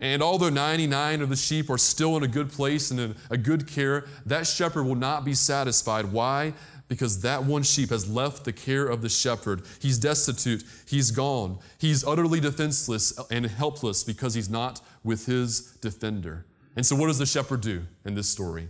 And 0.00 0.22
although 0.22 0.50
99 0.50 1.22
of 1.22 1.28
the 1.28 1.36
sheep 1.36 1.70
are 1.70 1.78
still 1.78 2.16
in 2.16 2.22
a 2.22 2.28
good 2.28 2.50
place 2.50 2.90
and 2.90 3.00
in 3.00 3.16
a 3.30 3.36
good 3.36 3.66
care, 3.66 4.06
that 4.26 4.46
shepherd 4.46 4.84
will 4.84 4.96
not 4.96 5.24
be 5.24 5.34
satisfied. 5.34 6.12
Why? 6.12 6.52
Because 6.88 7.22
that 7.22 7.44
one 7.44 7.62
sheep 7.62 7.90
has 7.90 8.10
left 8.10 8.44
the 8.44 8.52
care 8.52 8.86
of 8.86 9.00
the 9.00 9.08
shepherd. 9.08 9.62
He's 9.80 9.98
destitute. 9.98 10.64
He's 10.86 11.10
gone. 11.10 11.58
He's 11.78 12.04
utterly 12.04 12.40
defenseless 12.40 13.18
and 13.30 13.46
helpless 13.46 14.04
because 14.04 14.34
he's 14.34 14.50
not 14.50 14.80
with 15.02 15.26
his 15.26 15.60
defender. 15.80 16.44
And 16.76 16.84
so, 16.84 16.96
what 16.96 17.06
does 17.06 17.18
the 17.18 17.26
shepherd 17.26 17.60
do 17.60 17.84
in 18.04 18.14
this 18.14 18.28
story? 18.28 18.68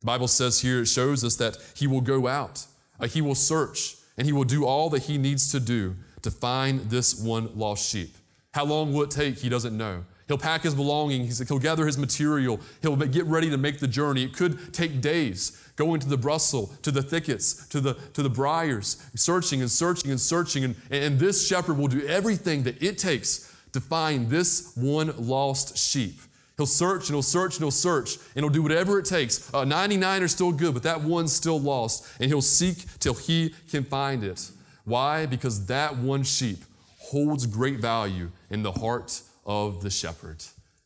The 0.00 0.06
Bible 0.06 0.28
says 0.28 0.60
here, 0.60 0.82
it 0.82 0.86
shows 0.86 1.24
us 1.24 1.36
that 1.36 1.56
he 1.74 1.86
will 1.86 2.00
go 2.00 2.26
out, 2.26 2.66
uh, 3.00 3.06
he 3.06 3.20
will 3.20 3.34
search, 3.34 3.96
and 4.16 4.26
he 4.26 4.32
will 4.32 4.44
do 4.44 4.64
all 4.64 4.90
that 4.90 5.04
he 5.04 5.18
needs 5.18 5.50
to 5.52 5.60
do 5.60 5.96
to 6.22 6.30
find 6.30 6.90
this 6.90 7.20
one 7.20 7.50
lost 7.56 7.88
sheep. 7.88 8.16
How 8.54 8.64
long 8.64 8.92
will 8.92 9.02
it 9.02 9.10
take? 9.10 9.38
He 9.38 9.48
doesn't 9.48 9.76
know. 9.76 10.04
He'll 10.28 10.38
pack 10.38 10.62
his 10.62 10.74
belongings, 10.74 11.38
he'll 11.46 11.60
gather 11.60 11.86
his 11.86 11.96
material, 11.96 12.60
he'll 12.82 12.96
get 12.96 13.26
ready 13.26 13.48
to 13.50 13.56
make 13.56 13.78
the 13.78 13.86
journey. 13.86 14.24
It 14.24 14.32
could 14.32 14.74
take 14.74 15.00
days 15.00 15.62
going 15.76 16.00
to 16.00 16.08
the 16.08 16.16
brussel, 16.16 16.74
to 16.82 16.90
the 16.90 17.02
thickets, 17.02 17.68
to 17.68 17.80
the, 17.80 17.94
to 18.14 18.22
the 18.22 18.30
briars, 18.30 18.96
searching 19.14 19.60
and 19.60 19.70
searching 19.70 20.10
and 20.10 20.20
searching. 20.20 20.64
And, 20.64 20.76
and 20.90 21.18
this 21.18 21.46
shepherd 21.46 21.78
will 21.78 21.86
do 21.86 22.04
everything 22.06 22.64
that 22.64 22.82
it 22.82 22.98
takes 22.98 23.54
to 23.72 23.80
find 23.80 24.28
this 24.28 24.72
one 24.74 25.14
lost 25.16 25.76
sheep. 25.76 26.18
He'll 26.56 26.66
search 26.66 27.08
and 27.08 27.14
he'll 27.14 27.22
search 27.22 27.56
and 27.56 27.64
he'll 27.64 27.70
search 27.70 28.16
and 28.34 28.42
he'll 28.42 28.52
do 28.52 28.62
whatever 28.62 28.98
it 28.98 29.04
takes. 29.04 29.52
Uh, 29.52 29.64
99 29.64 30.22
are 30.22 30.28
still 30.28 30.52
good, 30.52 30.72
but 30.72 30.82
that 30.84 31.02
one's 31.02 31.32
still 31.32 31.60
lost. 31.60 32.06
And 32.18 32.30
he'll 32.30 32.40
seek 32.40 32.98
till 32.98 33.14
he 33.14 33.54
can 33.70 33.84
find 33.84 34.24
it. 34.24 34.50
Why? 34.84 35.26
Because 35.26 35.66
that 35.66 35.96
one 35.98 36.22
sheep 36.22 36.64
holds 36.98 37.46
great 37.46 37.78
value 37.78 38.30
in 38.50 38.62
the 38.62 38.72
heart 38.72 39.20
of 39.44 39.82
the 39.82 39.90
shepherd. 39.90 40.42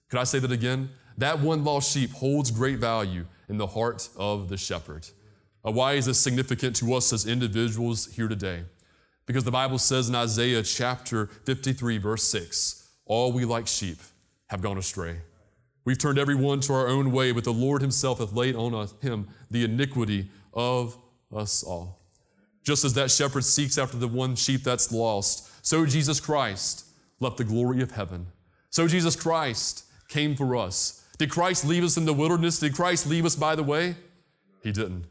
Could 0.09 0.19
I 0.19 0.25
say 0.25 0.41
that 0.41 0.51
again? 0.51 0.91
That 1.19 1.39
one 1.39 1.63
lost 1.65 1.93
sheep 1.93 2.13
holds 2.13 2.51
great 2.51 2.79
value 2.79 3.27
in 3.49 3.57
the 3.57 3.67
heart 3.67 4.09
of 4.17 4.49
the 4.49 4.57
shepherd. 4.57 5.07
Uh, 5.65 5.71
why 5.71 5.93
is 5.93 6.07
this 6.07 6.19
significant 6.19 6.75
to 6.77 6.95
us 6.95 7.13
as 7.13 7.27
individuals 7.27 8.07
here 8.07 8.27
today? 8.27 8.65
Because 9.27 9.45
the 9.45 9.51
Bible 9.51 9.79
says 9.79 10.09
in 10.09 10.15
Isaiah 10.17 10.63
chapter 10.63 11.27
53, 11.27 11.99
verse 11.99 12.25
6, 12.25 12.89
all 13.07 13.33
we 13.33 13.45
like 13.45 13.67
sheep 13.67 13.99
have 14.49 14.63
gone 14.63 14.79
astray. 14.79 15.19
We've 15.91 15.99
turned 15.99 16.21
everyone 16.21 16.61
to 16.61 16.73
our 16.73 16.87
own 16.87 17.11
way, 17.11 17.33
but 17.33 17.43
the 17.43 17.53
Lord 17.53 17.83
Himself 17.83 18.21
hath 18.21 18.33
laid 18.33 18.55
on 18.55 18.77
us, 18.77 18.95
Him 19.03 19.27
the 19.51 19.65
iniquity 19.65 20.31
of 20.55 20.97
us 21.35 21.65
all. 21.65 21.99
Just 22.63 22.85
as 22.85 22.95
that 22.95 23.11
shepherd 23.11 23.43
seeks 23.45 23.77
after 23.77 23.97
the 23.97 24.07
one 24.07 24.37
sheep 24.37 24.63
that's 24.63 24.93
lost, 24.93 25.51
so 25.67 25.85
Jesus 25.85 26.21
Christ 26.21 26.87
left 27.19 27.39
the 27.39 27.45
glory 27.45 27.83
of 27.83 27.91
heaven. 27.91 28.29
So 28.71 28.87
Jesus 28.87 29.17
Christ 29.17 29.85
came 30.09 30.37
for 30.37 30.55
us 30.55 31.01
did 31.21 31.29
Christ 31.29 31.67
leave 31.67 31.85
us 31.85 31.99
in 31.99 32.07
the 32.07 32.15
wilderness? 32.15 32.61
Did 32.61 32.75
Christ 32.75 33.07
leave 33.07 33.27
us 33.27 33.37
by 33.37 33.55
the 33.55 33.63
way? 33.63 33.95
He 34.63 34.73
didn't. 34.73 35.05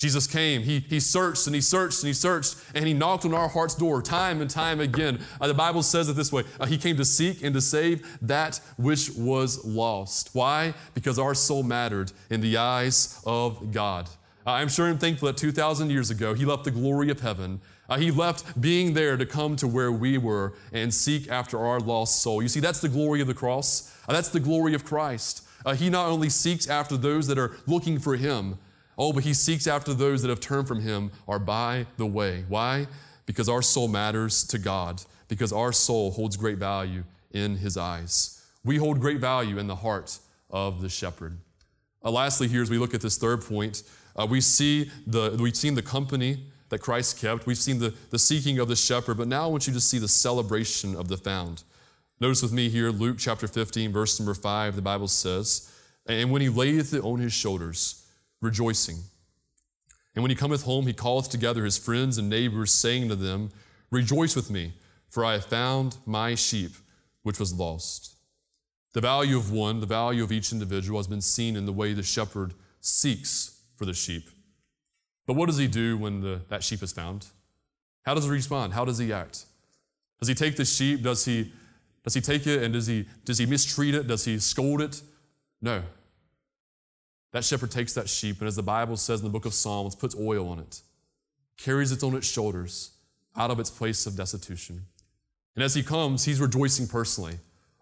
Jesus 0.00 0.26
came. 0.26 0.62
He, 0.62 0.80
he 0.80 0.98
searched 0.98 1.46
and 1.46 1.54
he 1.54 1.60
searched 1.60 1.98
and 1.98 2.06
he 2.06 2.14
searched 2.14 2.56
and 2.74 2.86
he 2.86 2.94
knocked 2.94 3.26
on 3.26 3.34
our 3.34 3.48
heart's 3.48 3.74
door 3.74 4.00
time 4.00 4.40
and 4.40 4.48
time 4.48 4.80
again. 4.80 5.20
Uh, 5.38 5.46
the 5.46 5.52
Bible 5.52 5.82
says 5.82 6.08
it 6.08 6.16
this 6.16 6.32
way 6.32 6.44
uh, 6.58 6.64
He 6.64 6.78
came 6.78 6.96
to 6.96 7.04
seek 7.04 7.44
and 7.44 7.52
to 7.54 7.60
save 7.60 8.18
that 8.22 8.60
which 8.78 9.10
was 9.10 9.62
lost. 9.62 10.30
Why? 10.32 10.72
Because 10.94 11.18
our 11.18 11.34
soul 11.34 11.62
mattered 11.62 12.12
in 12.30 12.40
the 12.40 12.56
eyes 12.56 13.22
of 13.26 13.72
God. 13.72 14.08
Uh, 14.46 14.52
I'm 14.52 14.68
sure 14.68 14.86
and 14.86 14.98
thankful 14.98 15.26
that 15.26 15.36
2,000 15.36 15.90
years 15.90 16.10
ago, 16.10 16.32
He 16.32 16.46
left 16.46 16.64
the 16.64 16.70
glory 16.70 17.10
of 17.10 17.20
heaven. 17.20 17.60
Uh, 17.86 17.98
he 17.98 18.12
left 18.12 18.58
being 18.60 18.94
there 18.94 19.16
to 19.16 19.26
come 19.26 19.56
to 19.56 19.66
where 19.66 19.90
we 19.90 20.16
were 20.16 20.54
and 20.72 20.94
seek 20.94 21.28
after 21.28 21.58
our 21.58 21.80
lost 21.80 22.22
soul. 22.22 22.40
You 22.40 22.46
see, 22.46 22.60
that's 22.60 22.80
the 22.80 22.88
glory 22.88 23.20
of 23.20 23.26
the 23.26 23.34
cross. 23.34 23.92
Uh, 24.08 24.12
that's 24.12 24.28
the 24.28 24.38
glory 24.38 24.74
of 24.74 24.84
Christ. 24.84 25.44
Uh, 25.66 25.74
he 25.74 25.90
not 25.90 26.06
only 26.06 26.30
seeks 26.30 26.70
after 26.70 26.96
those 26.96 27.26
that 27.26 27.36
are 27.36 27.56
looking 27.66 27.98
for 27.98 28.14
him, 28.14 28.58
oh, 29.00 29.12
but 29.14 29.24
he 29.24 29.32
seeks 29.32 29.66
after 29.66 29.94
those 29.94 30.20
that 30.22 30.28
have 30.28 30.40
turned 30.40 30.68
from 30.68 30.80
him 30.80 31.10
are 31.26 31.38
by 31.38 31.86
the 31.96 32.06
way. 32.06 32.44
Why? 32.48 32.86
Because 33.24 33.48
our 33.48 33.62
soul 33.62 33.88
matters 33.88 34.44
to 34.48 34.58
God, 34.58 35.02
because 35.26 35.52
our 35.52 35.72
soul 35.72 36.10
holds 36.10 36.36
great 36.36 36.58
value 36.58 37.04
in 37.32 37.56
his 37.56 37.78
eyes. 37.78 38.44
We 38.62 38.76
hold 38.76 39.00
great 39.00 39.18
value 39.18 39.58
in 39.58 39.66
the 39.66 39.76
heart 39.76 40.18
of 40.50 40.82
the 40.82 40.90
shepherd. 40.90 41.38
Uh, 42.04 42.10
lastly, 42.10 42.46
here 42.46 42.60
as 42.60 42.68
we 42.68 42.76
look 42.76 42.92
at 42.92 43.00
this 43.00 43.16
third 43.16 43.42
point, 43.42 43.82
uh, 44.16 44.26
we 44.28 44.40
see 44.40 44.90
the 45.06 45.36
we've 45.40 45.56
seen 45.56 45.74
the 45.74 45.82
company 45.82 46.44
that 46.68 46.80
Christ 46.80 47.18
kept. 47.18 47.46
We've 47.46 47.58
seen 47.58 47.78
the, 47.78 47.94
the 48.10 48.18
seeking 48.18 48.58
of 48.58 48.68
the 48.68 48.76
shepherd, 48.76 49.16
but 49.16 49.28
now 49.28 49.44
I 49.44 49.46
want 49.46 49.66
you 49.66 49.72
to 49.72 49.80
see 49.80 49.98
the 49.98 50.08
celebration 50.08 50.94
of 50.94 51.08
the 51.08 51.16
found. 51.16 51.64
Notice 52.20 52.42
with 52.42 52.52
me 52.52 52.68
here, 52.68 52.90
Luke 52.90 53.16
chapter 53.18 53.48
15, 53.48 53.92
verse 53.92 54.20
number 54.20 54.34
5, 54.34 54.76
the 54.76 54.82
Bible 54.82 55.08
says, 55.08 55.72
And 56.06 56.30
when 56.30 56.42
he 56.42 56.50
layeth 56.50 56.92
it 56.92 57.02
on 57.02 57.18
his 57.18 57.32
shoulders, 57.32 57.99
rejoicing. 58.40 58.98
And 60.14 60.22
when 60.22 60.30
he 60.30 60.36
cometh 60.36 60.64
home, 60.64 60.86
he 60.86 60.92
calleth 60.92 61.30
together 61.30 61.64
his 61.64 61.78
friends 61.78 62.18
and 62.18 62.28
neighbors, 62.28 62.72
saying 62.72 63.08
to 63.08 63.16
them, 63.16 63.50
Rejoice 63.90 64.36
with 64.36 64.50
me, 64.50 64.74
for 65.08 65.24
I 65.24 65.34
have 65.34 65.46
found 65.46 65.96
my 66.06 66.34
sheep, 66.34 66.72
which 67.22 67.38
was 67.38 67.52
lost. 67.52 68.16
The 68.92 69.00
value 69.00 69.36
of 69.36 69.52
one, 69.52 69.80
the 69.80 69.86
value 69.86 70.24
of 70.24 70.32
each 70.32 70.52
individual, 70.52 70.98
has 70.98 71.06
been 71.06 71.20
seen 71.20 71.56
in 71.56 71.66
the 71.66 71.72
way 71.72 71.92
the 71.92 72.02
shepherd 72.02 72.54
seeks 72.80 73.60
for 73.76 73.84
the 73.84 73.94
sheep. 73.94 74.28
But 75.26 75.34
what 75.34 75.46
does 75.46 75.58
he 75.58 75.68
do 75.68 75.96
when 75.96 76.20
the, 76.20 76.40
that 76.48 76.64
sheep 76.64 76.82
is 76.82 76.92
found? 76.92 77.26
How 78.02 78.14
does 78.14 78.24
he 78.24 78.30
respond? 78.30 78.72
How 78.72 78.84
does 78.84 78.98
he 78.98 79.12
act? 79.12 79.44
Does 80.18 80.28
he 80.28 80.34
take 80.34 80.56
the 80.56 80.64
sheep? 80.64 81.02
Does 81.02 81.24
he 81.24 81.52
does 82.02 82.14
he 82.14 82.20
take 82.20 82.46
it 82.46 82.62
and 82.62 82.72
does 82.72 82.86
he, 82.86 83.06
does 83.24 83.38
he 83.38 83.46
mistreat 83.46 83.94
it? 83.94 84.06
Does 84.06 84.24
he 84.24 84.38
scold 84.38 84.80
it? 84.80 85.02
No. 85.60 85.82
That 87.32 87.44
shepherd 87.44 87.70
takes 87.70 87.92
that 87.94 88.08
sheep, 88.08 88.40
and 88.40 88.48
as 88.48 88.56
the 88.56 88.62
Bible 88.62 88.96
says 88.96 89.20
in 89.20 89.24
the 89.24 89.32
book 89.32 89.46
of 89.46 89.54
Psalms, 89.54 89.94
puts 89.94 90.16
oil 90.18 90.48
on 90.48 90.58
it, 90.58 90.80
carries 91.56 91.92
it 91.92 92.02
on 92.02 92.14
its 92.14 92.26
shoulders 92.26 92.90
out 93.36 93.50
of 93.50 93.60
its 93.60 93.70
place 93.70 94.06
of 94.06 94.16
destitution. 94.16 94.86
And 95.54 95.64
as 95.64 95.74
he 95.74 95.82
comes, 95.82 96.24
he's 96.24 96.40
rejoicing 96.40 96.88
personally. 96.88 97.34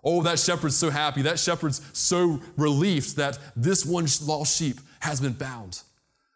Oh, 0.04 0.22
that 0.22 0.38
shepherd's 0.38 0.76
so 0.76 0.90
happy. 0.90 1.22
That 1.22 1.38
shepherd's 1.38 1.80
so 1.92 2.40
relieved 2.56 3.16
that 3.16 3.38
this 3.56 3.84
one 3.84 4.06
lost 4.22 4.56
sheep 4.56 4.78
has 5.00 5.20
been 5.20 5.34
found. 5.34 5.82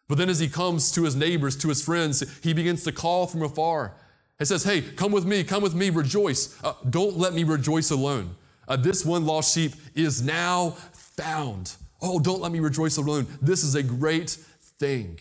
But 0.07 0.17
then 0.17 0.29
as 0.29 0.39
he 0.39 0.49
comes 0.49 0.91
to 0.91 1.03
his 1.03 1.15
neighbors, 1.15 1.55
to 1.57 1.69
his 1.69 1.83
friends, 1.83 2.23
he 2.43 2.53
begins 2.53 2.83
to 2.83 2.91
call 2.91 3.25
from 3.25 3.41
afar 3.41 3.93
He 4.37 4.45
says, 4.45 4.63
Hey, 4.63 4.81
come 4.81 5.11
with 5.11 5.25
me, 5.25 5.43
come 5.43 5.63
with 5.63 5.73
me, 5.73 5.89
rejoice. 5.89 6.61
Uh, 6.63 6.73
don't 6.89 7.17
let 7.17 7.33
me 7.33 7.43
rejoice 7.43 7.89
alone. 7.89 8.35
Uh, 8.67 8.75
this 8.75 9.05
one 9.05 9.25
lost 9.25 9.53
sheep 9.53 9.73
is 9.95 10.21
now 10.21 10.71
found. 10.91 11.75
Oh, 12.05 12.19
don't 12.19 12.41
let 12.41 12.51
me 12.51 12.59
rejoice 12.59 12.97
alone. 12.97 13.25
This 13.41 13.63
is 13.63 13.75
a 13.75 13.81
great 13.81 14.31
thing. 14.77 15.19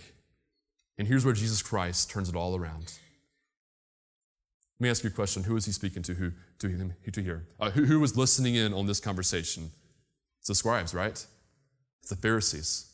And 0.99 1.07
here's 1.07 1.25
where 1.25 1.33
Jesus 1.33 1.63
Christ 1.63 2.11
turns 2.11 2.29
it 2.29 2.35
all 2.35 2.57
around. 2.57 2.93
Let 4.79 4.81
me 4.81 4.91
ask 4.91 5.05
you 5.05 5.11
a 5.11 5.13
question. 5.13 5.45
Who 5.45 5.55
is 5.55 5.65
he 5.65 5.71
speaking 5.71 6.03
to? 6.03 6.15
Who 6.15 6.33
to 6.59 6.69
him 6.69 6.95
to 7.11 7.23
hear? 7.23 7.47
Uh, 7.61 7.71
who, 7.71 7.85
who 7.85 8.01
was 8.01 8.17
listening 8.17 8.57
in 8.57 8.75
on 8.75 8.87
this 8.87 8.99
conversation? 8.99 9.71
It's 10.41 10.49
the 10.49 10.57
scribes, 10.57 10.93
right? 10.93 11.25
It's 12.01 12.11
the 12.11 12.17
Pharisees. 12.17 12.93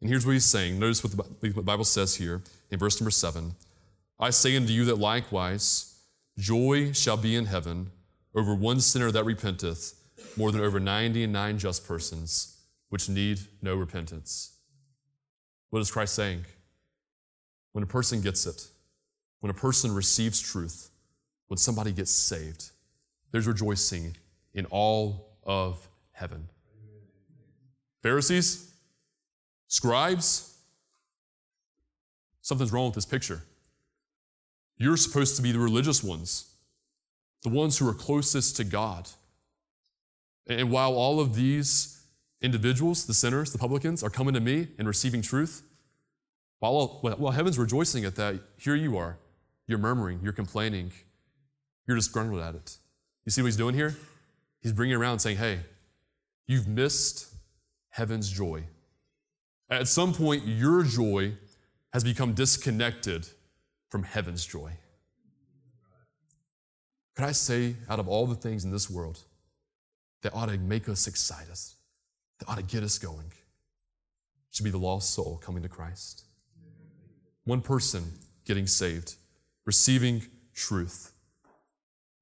And 0.00 0.08
here's 0.08 0.24
what 0.24 0.32
he's 0.32 0.44
saying. 0.44 0.78
Notice 0.78 1.02
what 1.02 1.40
the 1.40 1.62
Bible 1.62 1.84
says 1.84 2.14
here 2.14 2.42
in 2.70 2.78
verse 2.78 3.00
number 3.00 3.10
seven. 3.10 3.56
I 4.20 4.30
say 4.30 4.56
unto 4.56 4.72
you 4.72 4.84
that 4.84 4.98
likewise 4.98 5.98
joy 6.38 6.92
shall 6.92 7.16
be 7.16 7.34
in 7.34 7.46
heaven 7.46 7.90
over 8.32 8.54
one 8.54 8.80
sinner 8.80 9.10
that 9.10 9.24
repenteth 9.24 9.94
more 10.36 10.52
than 10.52 10.60
over 10.60 10.78
ninety 10.78 11.24
and 11.24 11.32
nine 11.32 11.58
just 11.58 11.86
persons 11.86 12.61
which 12.92 13.08
need 13.08 13.40
no 13.62 13.74
repentance. 13.74 14.58
What 15.70 15.80
is 15.80 15.90
Christ 15.90 16.14
saying? 16.14 16.44
When 17.72 17.82
a 17.82 17.86
person 17.86 18.20
gets 18.20 18.44
it, 18.44 18.66
when 19.40 19.48
a 19.48 19.54
person 19.54 19.94
receives 19.94 20.38
truth, 20.38 20.90
when 21.46 21.56
somebody 21.56 21.92
gets 21.92 22.10
saved, 22.10 22.68
there's 23.30 23.46
rejoicing 23.46 24.14
in 24.52 24.66
all 24.66 25.38
of 25.42 25.88
heaven. 26.10 26.50
Pharisees, 28.02 28.70
scribes, 29.68 30.54
something's 32.42 32.72
wrong 32.72 32.84
with 32.84 32.96
this 32.96 33.06
picture. 33.06 33.40
You're 34.76 34.98
supposed 34.98 35.36
to 35.36 35.42
be 35.42 35.50
the 35.50 35.58
religious 35.58 36.04
ones, 36.04 36.52
the 37.42 37.48
ones 37.48 37.78
who 37.78 37.88
are 37.88 37.94
closest 37.94 38.58
to 38.58 38.64
God. 38.64 39.08
And 40.46 40.70
while 40.70 40.92
all 40.92 41.20
of 41.20 41.34
these 41.34 42.01
individuals, 42.42 43.06
the 43.06 43.14
sinners, 43.14 43.52
the 43.52 43.58
publicans, 43.58 44.02
are 44.02 44.10
coming 44.10 44.34
to 44.34 44.40
me 44.40 44.68
and 44.78 44.86
receiving 44.86 45.22
truth, 45.22 45.62
while, 46.58 47.00
while 47.00 47.32
heaven's 47.32 47.58
rejoicing 47.58 48.04
at 48.04 48.14
that, 48.16 48.40
here 48.56 48.76
you 48.76 48.96
are. 48.96 49.18
You're 49.66 49.78
murmuring, 49.78 50.20
you're 50.22 50.32
complaining, 50.32 50.92
you're 51.86 51.96
disgruntled 51.96 52.40
at 52.40 52.54
it. 52.54 52.76
You 53.24 53.30
see 53.30 53.42
what 53.42 53.46
he's 53.46 53.56
doing 53.56 53.74
here? 53.74 53.96
He's 54.60 54.72
bringing 54.72 54.94
around 54.94 55.18
saying, 55.20 55.38
hey, 55.38 55.60
you've 56.46 56.68
missed 56.68 57.32
heaven's 57.88 58.30
joy. 58.30 58.64
At 59.70 59.88
some 59.88 60.12
point, 60.12 60.46
your 60.46 60.82
joy 60.82 61.34
has 61.92 62.04
become 62.04 62.34
disconnected 62.34 63.28
from 63.88 64.02
heaven's 64.02 64.44
joy. 64.46 64.72
Could 67.14 67.24
I 67.24 67.32
say, 67.32 67.76
out 67.88 67.98
of 67.98 68.08
all 68.08 68.26
the 68.26 68.34
things 68.34 68.64
in 68.64 68.70
this 68.70 68.88
world 68.88 69.20
that 70.22 70.32
ought 70.32 70.48
to 70.48 70.58
make 70.58 70.88
us 70.88 71.06
excite 71.06 71.50
us, 71.50 71.76
that 72.42 72.50
ought 72.50 72.56
to 72.56 72.62
get 72.62 72.82
us 72.82 72.98
going, 72.98 73.32
should 74.50 74.64
be 74.64 74.70
the 74.70 74.78
lost 74.78 75.14
soul 75.14 75.40
coming 75.42 75.62
to 75.62 75.68
Christ. 75.68 76.24
One 77.44 77.60
person 77.60 78.04
getting 78.44 78.66
saved, 78.66 79.14
receiving 79.64 80.22
truth. 80.54 81.12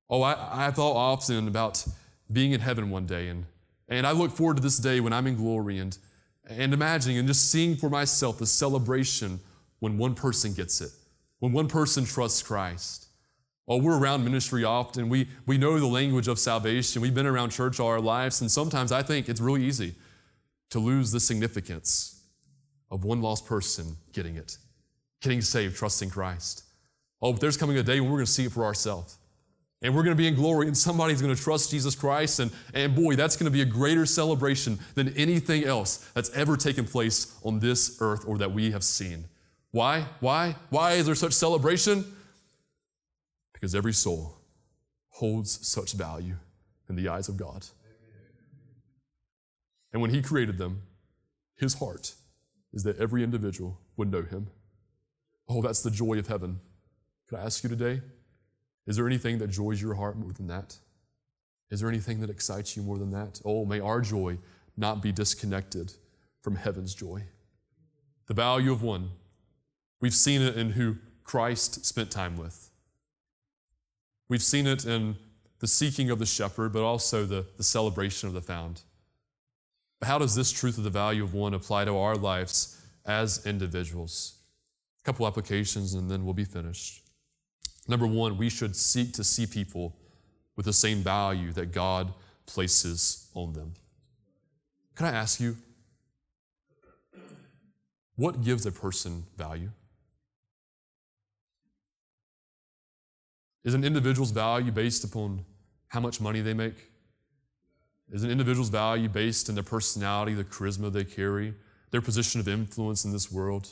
Oh, 0.08 0.22
I, 0.22 0.66
I 0.66 0.70
thought 0.70 0.96
often 0.96 1.48
about 1.48 1.84
being 2.30 2.52
in 2.52 2.60
heaven 2.60 2.90
one 2.90 3.06
day, 3.06 3.28
and, 3.28 3.46
and 3.88 4.06
I 4.06 4.12
look 4.12 4.32
forward 4.32 4.56
to 4.56 4.62
this 4.62 4.78
day 4.78 5.00
when 5.00 5.12
I'm 5.12 5.26
in 5.26 5.36
glory 5.36 5.78
and, 5.78 5.96
and 6.48 6.74
imagining 6.74 7.18
and 7.18 7.26
just 7.26 7.50
seeing 7.50 7.76
for 7.76 7.88
myself 7.88 8.38
the 8.38 8.46
celebration 8.46 9.40
when 9.78 9.96
one 9.96 10.14
person 10.14 10.52
gets 10.52 10.80
it, 10.80 10.90
when 11.38 11.52
one 11.52 11.68
person 11.68 12.04
trusts 12.04 12.42
Christ. 12.42 13.06
Oh, 13.66 13.76
we're 13.76 13.98
around 13.98 14.24
ministry 14.24 14.64
often. 14.64 15.08
We, 15.08 15.28
we 15.46 15.56
know 15.56 15.78
the 15.78 15.86
language 15.86 16.28
of 16.28 16.38
salvation. 16.38 17.00
We've 17.00 17.14
been 17.14 17.26
around 17.26 17.50
church 17.50 17.78
all 17.78 17.88
our 17.88 18.00
lives, 18.00 18.40
and 18.40 18.50
sometimes 18.50 18.90
I 18.90 19.02
think 19.02 19.28
it's 19.28 19.40
really 19.40 19.64
easy 19.64 19.94
to 20.70 20.78
lose 20.78 21.12
the 21.12 21.20
significance 21.20 22.22
of 22.90 23.04
one 23.04 23.20
lost 23.20 23.46
person 23.46 23.96
getting 24.12 24.36
it, 24.36 24.56
getting 25.20 25.40
saved, 25.40 25.76
trusting 25.76 26.10
Christ. 26.10 26.64
Oh, 27.22 27.32
but 27.32 27.40
there's 27.40 27.56
coming 27.56 27.76
a 27.76 27.82
day 27.82 28.00
when 28.00 28.10
we're 28.10 28.18
going 28.18 28.26
to 28.26 28.32
see 28.32 28.46
it 28.46 28.52
for 28.52 28.64
ourselves. 28.64 29.18
And 29.82 29.94
we're 29.94 30.02
going 30.02 30.16
to 30.16 30.20
be 30.22 30.28
in 30.28 30.34
glory, 30.34 30.66
and 30.66 30.76
somebody's 30.76 31.22
going 31.22 31.34
to 31.34 31.42
trust 31.42 31.70
Jesus 31.70 31.94
Christ. 31.94 32.38
And, 32.38 32.50
and 32.74 32.94
boy, 32.94 33.16
that's 33.16 33.36
going 33.36 33.46
to 33.46 33.50
be 33.50 33.62
a 33.62 33.66
greater 33.66 34.04
celebration 34.04 34.78
than 34.94 35.08
anything 35.16 35.64
else 35.64 36.10
that's 36.14 36.30
ever 36.30 36.56
taken 36.56 36.84
place 36.84 37.38
on 37.44 37.60
this 37.60 37.96
earth 38.00 38.24
or 38.26 38.36
that 38.38 38.52
we 38.52 38.72
have 38.72 38.84
seen. 38.84 39.24
Why? 39.70 40.04
Why? 40.20 40.56
Why 40.68 40.92
is 40.92 41.06
there 41.06 41.14
such 41.14 41.32
celebration? 41.32 42.04
Because 43.54 43.74
every 43.74 43.94
soul 43.94 44.36
holds 45.08 45.66
such 45.66 45.92
value 45.92 46.36
in 46.88 46.96
the 46.96 47.08
eyes 47.08 47.28
of 47.28 47.36
God. 47.36 47.66
And 49.92 50.00
when 50.00 50.10
He 50.10 50.22
created 50.22 50.58
them, 50.58 50.82
His 51.56 51.74
heart 51.74 52.14
is 52.72 52.84
that 52.84 52.98
every 52.98 53.22
individual 53.24 53.78
would 53.96 54.10
know 54.10 54.22
Him. 54.22 54.48
Oh, 55.48 55.62
that's 55.62 55.82
the 55.82 55.90
joy 55.90 56.18
of 56.18 56.28
heaven. 56.28 56.60
Could 57.28 57.38
I 57.38 57.42
ask 57.42 57.62
you 57.62 57.68
today? 57.68 58.02
Is 58.86 58.96
there 58.96 59.06
anything 59.06 59.38
that 59.38 59.48
joys 59.48 59.80
your 59.80 59.94
heart 59.94 60.16
more 60.16 60.32
than 60.32 60.46
that? 60.48 60.78
Is 61.70 61.80
there 61.80 61.88
anything 61.88 62.20
that 62.20 62.30
excites 62.30 62.76
you 62.76 62.82
more 62.82 62.98
than 62.98 63.12
that? 63.12 63.40
Oh, 63.44 63.64
may 63.64 63.80
our 63.80 64.00
joy 64.00 64.38
not 64.76 65.02
be 65.02 65.12
disconnected 65.12 65.92
from 66.42 66.56
heaven's 66.56 66.94
joy. 66.94 67.24
The 68.26 68.34
value 68.34 68.72
of 68.72 68.82
one. 68.82 69.10
We've 70.00 70.14
seen 70.14 70.40
it 70.40 70.56
in 70.56 70.70
who 70.70 70.96
Christ 71.24 71.84
spent 71.84 72.10
time 72.10 72.36
with. 72.36 72.70
We've 74.28 74.42
seen 74.42 74.66
it 74.66 74.84
in 74.84 75.16
the 75.58 75.66
seeking 75.66 76.10
of 76.10 76.18
the 76.18 76.26
shepherd, 76.26 76.72
but 76.72 76.82
also 76.82 77.24
the, 77.24 77.46
the 77.56 77.62
celebration 77.62 78.28
of 78.28 78.34
the 78.34 78.40
found. 78.40 78.82
How 80.02 80.18
does 80.18 80.34
this 80.34 80.50
truth 80.50 80.78
of 80.78 80.84
the 80.84 80.90
value 80.90 81.22
of 81.22 81.34
one 81.34 81.52
apply 81.52 81.84
to 81.84 81.96
our 81.96 82.16
lives 82.16 82.80
as 83.04 83.44
individuals? 83.46 84.34
A 85.02 85.04
couple 85.04 85.26
applications 85.26 85.94
and 85.94 86.10
then 86.10 86.24
we'll 86.24 86.34
be 86.34 86.44
finished. 86.44 87.02
Number 87.86 88.06
one, 88.06 88.38
we 88.38 88.48
should 88.48 88.76
seek 88.76 89.12
to 89.14 89.24
see 89.24 89.46
people 89.46 89.96
with 90.56 90.66
the 90.66 90.72
same 90.72 90.98
value 90.98 91.52
that 91.52 91.72
God 91.72 92.12
places 92.46 93.30
on 93.34 93.52
them. 93.52 93.74
Can 94.94 95.06
I 95.06 95.10
ask 95.12 95.40
you, 95.40 95.56
what 98.16 98.42
gives 98.42 98.66
a 98.66 98.72
person 98.72 99.24
value? 99.36 99.70
Is 103.64 103.74
an 103.74 103.84
individual's 103.84 104.30
value 104.30 104.72
based 104.72 105.04
upon 105.04 105.44
how 105.88 106.00
much 106.00 106.20
money 106.20 106.40
they 106.40 106.54
make? 106.54 106.89
Is 108.12 108.24
an 108.24 108.30
individual's 108.30 108.70
value 108.70 109.08
based 109.08 109.48
in 109.48 109.54
their 109.54 109.64
personality, 109.64 110.34
the 110.34 110.44
charisma 110.44 110.92
they 110.92 111.04
carry, 111.04 111.54
their 111.90 112.00
position 112.00 112.40
of 112.40 112.48
influence 112.48 113.04
in 113.04 113.12
this 113.12 113.30
world? 113.30 113.68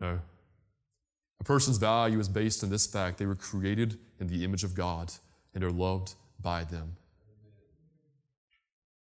No. 0.00 0.18
A 1.40 1.44
person's 1.44 1.76
value 1.78 2.18
is 2.18 2.28
based 2.28 2.64
on 2.64 2.70
this 2.70 2.86
fact 2.86 3.18
they 3.18 3.26
were 3.26 3.36
created 3.36 3.98
in 4.18 4.26
the 4.26 4.44
image 4.44 4.64
of 4.64 4.74
God 4.74 5.12
and 5.54 5.62
are 5.62 5.70
loved 5.70 6.14
by 6.40 6.64
them. 6.64 6.96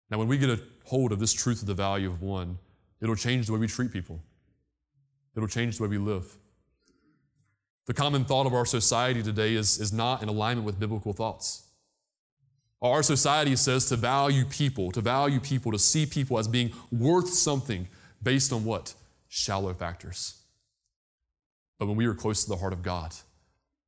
Now, 0.10 0.17
when 0.17 0.28
we 0.28 0.38
get 0.38 0.50
a 0.50 0.60
hold 0.86 1.12
of 1.12 1.19
this 1.19 1.34
truth 1.34 1.62
of 1.62 1.67
the 1.67 1.76
value 1.76 2.08
of 2.08 2.21
one, 2.21 2.58
it'll 3.02 3.15
change 3.15 3.45
the 3.45 3.54
way 3.54 3.60
we 3.60 3.67
treat 3.67 3.91
people, 3.91 4.19
it'll 5.36 5.47
change 5.47 5.78
the 5.78 5.84
way 5.84 5.89
we 5.89 5.97
live. 6.00 6.36
The 7.86 7.93
common 7.93 8.24
thought 8.24 8.45
of 8.45 8.54
our 8.54 8.65
society 8.65 9.24
today 9.24 9.56
is, 9.56 9.80
is 9.80 9.91
not 9.91 10.21
in 10.21 10.30
alignment 10.30 10.65
with 10.65 10.80
biblical 10.80 11.12
thoughts. 11.12 11.68
Our 12.82 13.04
society 13.04 13.56
says 13.56 13.86
to 13.88 13.98
value 13.98 14.46
people, 14.46 14.92
to 14.92 15.02
value 15.02 15.39
people, 15.39 15.72
to 15.72 15.80
see 15.80 16.06
people 16.06 16.39
as 16.39 16.48
being 16.48 16.72
worth 16.92 17.30
something 17.30 17.88
based 18.24 18.54
on 18.54 18.63
what? 18.63 18.94
Shallow 19.28 19.74
factors. 19.74 20.42
But 21.78 21.88
when 21.88 21.98
we 21.98 22.06
are 22.06 22.13
close 22.13 22.44
to 22.44 22.50
the 22.50 22.58
heart 22.58 22.74
of 22.74 22.82
God, 22.82 23.13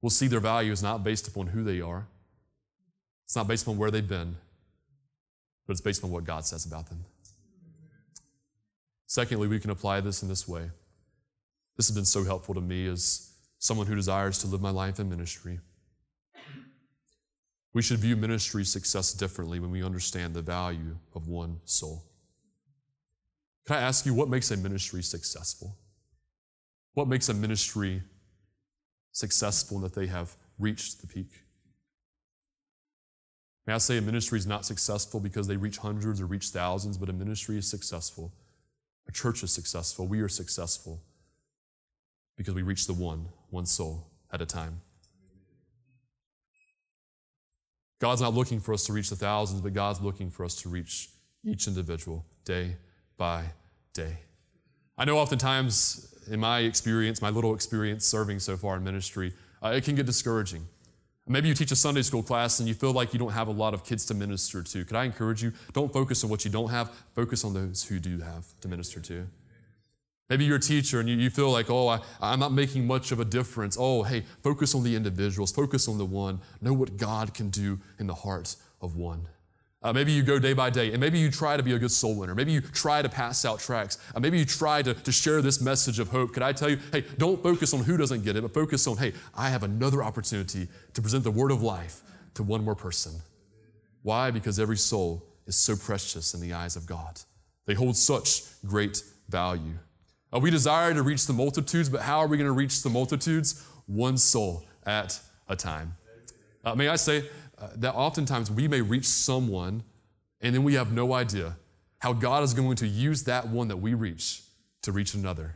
we'll 0.02 0.10
see 0.10 0.28
their 0.28 0.40
value 0.40 0.72
is 0.72 0.84
not 0.84 1.04
based 1.04 1.28
upon 1.28 1.48
who 1.48 1.64
they 1.64 1.80
are, 1.82 2.08
it's 3.26 3.36
not 3.36 3.48
based 3.48 3.64
upon 3.64 3.78
where 3.78 3.92
they've 3.92 4.08
been, 4.08 4.36
but 5.66 5.72
it's 5.72 5.82
based 5.82 6.04
on 6.04 6.12
what 6.12 6.26
God 6.26 6.46
says 6.46 6.66
about 6.66 6.90
them. 6.90 7.06
Secondly, 9.08 9.48
we 9.48 9.60
can 9.60 9.70
apply 9.70 10.02
this 10.02 10.22
in 10.22 10.30
this 10.30 10.48
way. 10.48 10.70
This 11.78 11.88
has 11.88 11.96
been 11.96 12.06
so 12.06 12.24
helpful 12.24 12.56
to 12.56 12.62
me 12.62 12.88
as 12.88 13.32
someone 13.58 13.88
who 13.88 13.96
desires 13.96 14.40
to 14.40 14.48
live 14.48 14.62
my 14.62 14.70
life 14.70 15.00
in 15.00 15.10
ministry. 15.10 15.60
We 17.74 17.82
should 17.82 18.00
view 18.00 18.16
ministry 18.16 18.66
success 18.66 19.14
differently 19.14 19.60
when 19.60 19.72
we 19.72 19.84
understand 19.84 20.34
the 20.34 20.42
value 20.42 20.98
of 21.16 21.28
one 21.28 21.62
soul. 21.64 22.04
Can 23.66 23.78
I 23.78 23.82
ask 23.82 24.06
you 24.06 24.14
what 24.14 24.30
makes 24.30 24.52
a 24.52 24.58
ministry 24.58 25.04
successful? 25.04 25.78
What 26.94 27.08
makes 27.08 27.30
a 27.30 27.34
ministry 27.34 28.02
successful 29.12 29.78
in 29.78 29.84
that 29.84 29.94
they 29.94 30.08
have 30.08 30.36
reached 30.60 31.00
the 31.00 31.08
peak? 31.08 31.30
May 33.66 33.74
I 33.74 33.78
say 33.78 33.98
a 33.98 34.02
ministry 34.02 34.40
is 34.40 34.48
not 34.48 34.66
successful 34.66 35.20
because 35.20 35.48
they 35.48 35.56
reach 35.56 35.78
hundreds 35.78 36.20
or 36.20 36.26
reach 36.26 36.48
thousands, 36.48 36.98
but 36.98 37.10
a 37.10 37.14
ministry 37.14 37.58
is 37.58 37.70
successful. 37.70 38.34
A 39.08 39.12
church 39.12 39.44
is 39.44 39.52
successful. 39.52 40.08
We 40.08 40.22
are 40.22 40.28
successful 40.28 41.02
because 42.36 42.56
we 42.56 42.64
reach 42.64 42.88
the 42.88 42.94
one, 42.94 43.28
one 43.50 43.66
soul 43.66 44.08
at 44.32 44.42
a 44.42 44.46
time. 44.46 44.82
God's 48.02 48.20
not 48.20 48.34
looking 48.34 48.60
for 48.60 48.74
us 48.74 48.84
to 48.88 48.94
reach 48.94 49.12
the 49.12 49.16
thousands, 49.16 49.62
but 49.62 49.76
God's 49.76 50.02
looking 50.02 50.32
for 50.32 50.44
us 50.44 50.56
to 50.64 50.70
reach 50.70 51.10
each 51.46 51.68
individual 51.68 52.26
day 52.44 52.76
by 53.16 53.44
day. 53.94 54.18
I 54.98 55.06
know 55.06 55.20
oftentimes, 55.20 56.12
in 56.30 56.40
my 56.40 56.62
experience, 56.62 57.22
my 57.22 57.30
little 57.30 57.54
experience 57.54 58.04
serving 58.06 58.40
so 58.40 58.58
far 58.58 58.76
in 58.78 58.84
ministry, 58.84 59.34
uh, 59.64 59.70
it 59.70 59.84
can 59.84 59.94
get 59.94 60.08
discouraging. 60.08 60.66
Maybe 61.28 61.48
you 61.48 61.54
teach 61.54 61.72
a 61.72 61.76
Sunday 61.76 62.02
school 62.02 62.24
class 62.24 62.60
and 62.60 62.68
you 62.68 62.74
feel 62.74 62.92
like 62.92 63.14
you 63.14 63.20
don't 63.20 63.32
have 63.32 63.48
a 63.48 63.52
lot 63.52 63.76
of 63.76 63.86
kids 63.86 64.04
to 64.08 64.16
minister 64.16 64.64
to. 64.64 64.84
Could 64.84 64.98
I 64.98 65.04
encourage 65.04 65.44
you? 65.44 65.54
Don't 65.72 65.94
focus 65.94 66.24
on 66.24 66.32
what 66.32 66.44
you 66.44 66.50
don't 66.50 66.72
have, 66.72 66.92
focus 67.14 67.46
on 67.46 67.54
those 67.54 67.84
who 67.84 68.00
do 68.00 68.20
have 68.20 68.46
to 68.62 68.68
minister 68.68 69.00
to. 69.02 69.28
Maybe 70.30 70.46
you're 70.46 70.58
a 70.58 70.62
teacher 70.62 71.00
and 71.00 71.10
you, 71.10 71.18
you 71.18 71.30
feel 71.30 71.52
like, 71.52 71.70
oh, 71.70 71.90
I, 71.90 72.00
I'm 72.22 72.40
not 72.40 72.54
making 72.54 72.88
much 72.88 73.12
of 73.12 73.20
a 73.20 73.26
difference. 73.26 73.76
Oh, 73.80 74.04
hey, 74.04 74.24
focus 74.44 74.74
on 74.74 74.84
the 74.84 74.96
individuals, 74.96 75.52
focus 75.52 75.88
on 75.88 75.98
the 75.98 76.06
one. 76.06 76.40
Know 76.62 76.74
what 76.74 76.96
God 76.96 77.34
can 77.34 77.50
do 77.50 77.80
in 78.00 78.08
the 78.08 78.14
heart 78.14 78.56
of 78.82 78.96
one. 78.96 79.28
Uh, 79.84 79.92
maybe 79.92 80.12
you 80.12 80.22
go 80.22 80.38
day 80.38 80.54
by 80.54 80.70
day, 80.70 80.92
and 80.92 81.00
maybe 81.00 81.18
you 81.18 81.32
try 81.32 81.58
to 81.58 81.64
be 81.64 81.74
a 81.74 81.80
good 81.80 81.92
soul 81.92 82.16
winner. 82.16 82.36
Maybe 82.36 82.52
you 82.52 82.62
try 82.62 83.02
to 83.02 83.10
pass 83.10 83.46
out 83.46 83.60
tracts. 83.60 83.98
Uh, 84.14 84.20
maybe 84.20 84.38
you 84.38 84.46
try 84.46 84.84
to, 84.84 84.94
to 84.94 85.12
share 85.12 85.42
this 85.42 85.60
message 85.60 85.98
of 85.98 86.10
hope. 86.10 86.34
Could 86.34 86.44
I 86.44 86.54
tell 86.54 86.70
you, 86.70 86.78
hey, 86.92 87.04
don't 87.18 87.42
focus 87.42 87.74
on 87.74 87.84
who 87.84 87.98
doesn't 87.98 88.24
get 88.24 88.36
it, 88.36 88.42
but 88.42 88.54
focus 88.54 88.86
on, 88.86 88.98
hey, 88.98 89.14
I 89.36 89.50
have 89.50 89.64
another 89.64 90.04
opportunity 90.04 90.68
to 90.94 91.02
present 91.02 91.24
the 91.24 91.32
word 91.32 91.52
of 91.52 91.64
life 91.64 92.02
to 92.36 92.44
one 92.44 92.64
more 92.64 92.76
person. 92.76 93.14
Why? 94.04 94.30
Because 94.30 94.60
every 94.60 94.78
soul 94.78 95.26
is 95.48 95.56
so 95.56 95.76
precious 95.76 96.36
in 96.36 96.42
the 96.42 96.54
eyes 96.54 96.76
of 96.76 96.86
God. 96.86 97.20
They 97.66 97.74
hold 97.74 97.98
such 97.98 98.44
great 98.66 99.04
value. 99.30 99.80
Uh, 100.34 100.40
we 100.40 100.50
desire 100.50 100.94
to 100.94 101.02
reach 101.02 101.28
the 101.28 101.34
multitudes, 101.34 101.90
but 101.90 102.02
how 102.02 102.20
are 102.20 102.28
we 102.28 102.38
going 102.38 102.48
to 102.48 102.54
reach 102.54 102.84
the 102.84 102.90
multitudes? 102.90 103.66
One 103.86 104.18
soul 104.18 104.66
at 104.86 105.20
a 105.48 105.56
time. 105.56 105.96
Uh, 106.64 106.76
may 106.76 106.88
I 106.88 106.96
say 106.96 107.26
uh, 107.58 107.70
that 107.76 107.94
oftentimes 107.94 108.50
we 108.50 108.68
may 108.68 108.82
reach 108.82 109.06
someone 109.06 109.84
and 110.42 110.56
then 110.56 110.64
we 110.64 110.76
have 110.76 110.92
no 110.92 111.14
idea 111.14 111.58
how 112.00 112.14
God 112.14 112.44
is 112.44 112.54
going 112.54 112.76
to 112.78 112.88
use 112.88 113.24
that 113.24 113.48
one 113.48 113.68
that 113.68 113.78
we 113.78 113.94
reach 113.94 114.42
to 114.84 114.92
reach 114.92 115.14
another. 115.14 115.56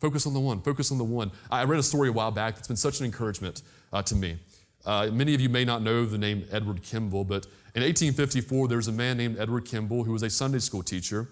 Focus 0.00 0.26
on 0.26 0.34
the 0.34 0.40
one, 0.40 0.60
focus 0.60 0.92
on 0.92 0.98
the 0.98 1.04
one. 1.04 1.30
I 1.50 1.64
read 1.64 1.80
a 1.80 1.82
story 1.82 2.10
a 2.10 2.12
while 2.12 2.30
back 2.30 2.56
that's 2.56 2.68
been 2.68 2.76
such 2.76 3.00
an 3.00 3.06
encouragement 3.06 3.62
uh, 3.92 4.02
to 4.02 4.14
me. 4.14 4.38
Uh, 4.84 5.08
many 5.10 5.34
of 5.34 5.40
you 5.40 5.48
may 5.48 5.64
not 5.64 5.82
know 5.82 6.04
the 6.04 6.18
name 6.18 6.44
Edward 6.52 6.82
Kimball, 6.82 7.24
but 7.24 7.46
in 7.74 7.82
1854, 7.82 8.68
there 8.68 8.76
was 8.76 8.88
a 8.88 8.92
man 8.92 9.16
named 9.16 9.38
Edward 9.38 9.64
Kimball 9.64 10.04
who 10.04 10.12
was 10.12 10.22
a 10.22 10.30
Sunday 10.30 10.58
school 10.58 10.82
teacher. 10.82 11.28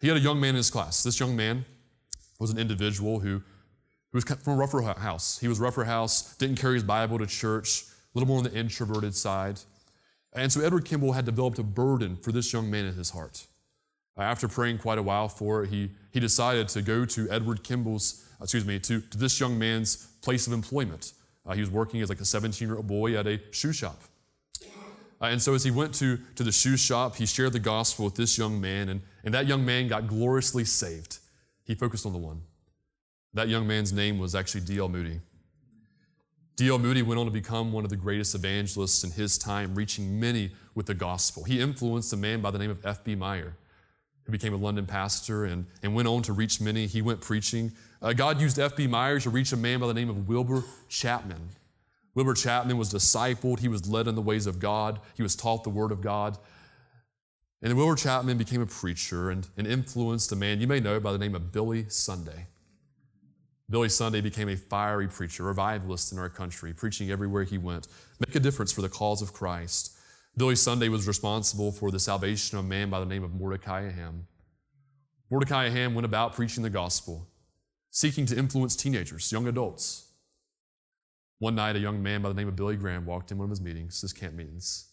He 0.00 0.08
had 0.08 0.16
a 0.16 0.20
young 0.20 0.40
man 0.40 0.50
in 0.50 0.56
his 0.56 0.70
class. 0.70 1.02
This 1.02 1.20
young 1.20 1.36
man 1.36 1.64
was 2.38 2.50
an 2.50 2.58
individual 2.58 3.20
who, 3.20 3.42
who 4.12 4.16
was 4.16 4.24
from 4.24 4.54
a 4.54 4.56
rougher 4.56 4.80
house. 4.82 5.38
He 5.38 5.48
was 5.48 5.58
rougher 5.58 5.84
house, 5.84 6.36
didn't 6.36 6.56
carry 6.56 6.74
his 6.74 6.84
Bible 6.84 7.18
to 7.18 7.26
church, 7.26 7.82
a 7.82 8.18
little 8.18 8.28
more 8.28 8.38
on 8.38 8.44
the 8.44 8.54
introverted 8.54 9.14
side. 9.14 9.60
And 10.32 10.52
so 10.52 10.60
Edward 10.60 10.84
Kimball 10.84 11.12
had 11.12 11.24
developed 11.24 11.58
a 11.58 11.62
burden 11.62 12.16
for 12.16 12.32
this 12.32 12.52
young 12.52 12.70
man 12.70 12.84
in 12.84 12.94
his 12.94 13.10
heart. 13.10 13.46
After 14.16 14.48
praying 14.48 14.78
quite 14.78 14.98
a 14.98 15.02
while 15.02 15.28
for 15.28 15.62
it, 15.62 15.70
he, 15.70 15.90
he 16.10 16.20
decided 16.20 16.68
to 16.68 16.82
go 16.82 17.04
to 17.04 17.30
Edward 17.30 17.62
Kimball's, 17.62 18.24
excuse 18.40 18.64
me, 18.64 18.78
to, 18.80 19.00
to 19.00 19.18
this 19.18 19.38
young 19.38 19.58
man's 19.58 20.08
place 20.22 20.46
of 20.46 20.52
employment. 20.52 21.12
Uh, 21.46 21.54
he 21.54 21.60
was 21.60 21.70
working 21.70 22.02
as 22.02 22.08
like 22.08 22.20
a 22.20 22.24
17 22.24 22.66
year 22.66 22.76
old 22.76 22.86
boy 22.86 23.16
at 23.16 23.26
a 23.26 23.40
shoe 23.52 23.72
shop. 23.72 24.02
Uh, 25.20 25.26
and 25.26 25.40
so 25.40 25.54
as 25.54 25.64
he 25.64 25.70
went 25.70 25.94
to, 25.94 26.18
to 26.36 26.42
the 26.42 26.52
shoe 26.52 26.76
shop, 26.76 27.16
he 27.16 27.26
shared 27.26 27.52
the 27.52 27.58
gospel 27.58 28.04
with 28.04 28.14
this 28.14 28.38
young 28.38 28.60
man, 28.60 28.88
and, 28.88 29.00
and 29.24 29.34
that 29.34 29.46
young 29.46 29.64
man 29.64 29.88
got 29.88 30.06
gloriously 30.06 30.64
saved. 30.64 31.18
He 31.68 31.74
focused 31.74 32.06
on 32.06 32.12
the 32.12 32.18
one. 32.18 32.40
That 33.34 33.48
young 33.48 33.66
man's 33.66 33.92
name 33.92 34.18
was 34.18 34.34
actually 34.34 34.62
D.L. 34.62 34.88
Moody. 34.88 35.20
D.L. 36.56 36.78
Moody 36.78 37.02
went 37.02 37.20
on 37.20 37.26
to 37.26 37.30
become 37.30 37.72
one 37.72 37.84
of 37.84 37.90
the 37.90 37.96
greatest 37.96 38.34
evangelists 38.34 39.04
in 39.04 39.12
his 39.12 39.38
time, 39.38 39.74
reaching 39.74 40.18
many 40.18 40.50
with 40.74 40.86
the 40.86 40.94
gospel. 40.94 41.44
He 41.44 41.60
influenced 41.60 42.12
a 42.12 42.16
man 42.16 42.40
by 42.40 42.50
the 42.50 42.58
name 42.58 42.70
of 42.70 42.84
F.B. 42.84 43.14
Meyer, 43.14 43.54
who 44.24 44.32
became 44.32 44.54
a 44.54 44.56
London 44.56 44.86
pastor 44.86 45.44
and, 45.44 45.66
and 45.82 45.94
went 45.94 46.08
on 46.08 46.22
to 46.22 46.32
reach 46.32 46.58
many. 46.58 46.86
He 46.86 47.02
went 47.02 47.20
preaching. 47.20 47.72
Uh, 48.00 48.14
God 48.14 48.40
used 48.40 48.58
F.B. 48.58 48.86
Meyer 48.86 49.20
to 49.20 49.30
reach 49.30 49.52
a 49.52 49.56
man 49.56 49.78
by 49.78 49.88
the 49.88 49.94
name 49.94 50.08
of 50.08 50.26
Wilbur 50.26 50.64
Chapman. 50.88 51.50
Wilbur 52.14 52.34
Chapman 52.34 52.78
was 52.78 52.92
discipled, 52.92 53.60
he 53.60 53.68
was 53.68 53.88
led 53.88 54.08
in 54.08 54.14
the 54.14 54.22
ways 54.22 54.46
of 54.46 54.58
God, 54.58 54.98
he 55.14 55.22
was 55.22 55.36
taught 55.36 55.62
the 55.62 55.70
Word 55.70 55.92
of 55.92 56.00
God. 56.00 56.38
And 57.60 57.76
Wilbur 57.76 57.96
Chapman 57.96 58.38
became 58.38 58.60
a 58.60 58.66
preacher 58.66 59.30
and, 59.30 59.48
and 59.56 59.66
influenced 59.66 60.30
a 60.30 60.36
man 60.36 60.60
you 60.60 60.66
may 60.66 60.80
know 60.80 61.00
by 61.00 61.12
the 61.12 61.18
name 61.18 61.34
of 61.34 61.50
Billy 61.50 61.86
Sunday. 61.88 62.46
Billy 63.70 63.88
Sunday 63.88 64.20
became 64.20 64.48
a 64.48 64.56
fiery 64.56 65.08
preacher, 65.08 65.42
revivalist 65.42 66.12
in 66.12 66.18
our 66.18 66.28
country, 66.28 66.72
preaching 66.72 67.10
everywhere 67.10 67.44
he 67.44 67.58
went, 67.58 67.88
make 68.24 68.34
a 68.34 68.40
difference 68.40 68.72
for 68.72 68.80
the 68.80 68.88
cause 68.88 69.20
of 69.20 69.32
Christ. 69.32 69.96
Billy 70.36 70.54
Sunday 70.54 70.88
was 70.88 71.06
responsible 71.06 71.72
for 71.72 71.90
the 71.90 71.98
salvation 71.98 72.56
of 72.56 72.64
a 72.64 72.68
man 72.68 72.90
by 72.90 73.00
the 73.00 73.06
name 73.06 73.24
of 73.24 73.34
Mordecai 73.34 73.90
Ham. 73.90 74.26
Mordecai 75.30 75.68
Ham 75.68 75.94
went 75.94 76.06
about 76.06 76.34
preaching 76.34 76.62
the 76.62 76.70
gospel, 76.70 77.28
seeking 77.90 78.24
to 78.26 78.38
influence 78.38 78.76
teenagers, 78.76 79.30
young 79.32 79.48
adults, 79.48 80.08
one 81.38 81.54
night, 81.54 81.76
a 81.76 81.78
young 81.78 82.02
man 82.02 82.22
by 82.22 82.28
the 82.28 82.34
name 82.34 82.48
of 82.48 82.56
Billy 82.56 82.76
Graham 82.76 83.06
walked 83.06 83.30
in 83.30 83.38
one 83.38 83.44
of 83.44 83.50
his 83.50 83.60
meetings, 83.60 84.00
his 84.00 84.12
camp 84.12 84.34
meetings. 84.34 84.88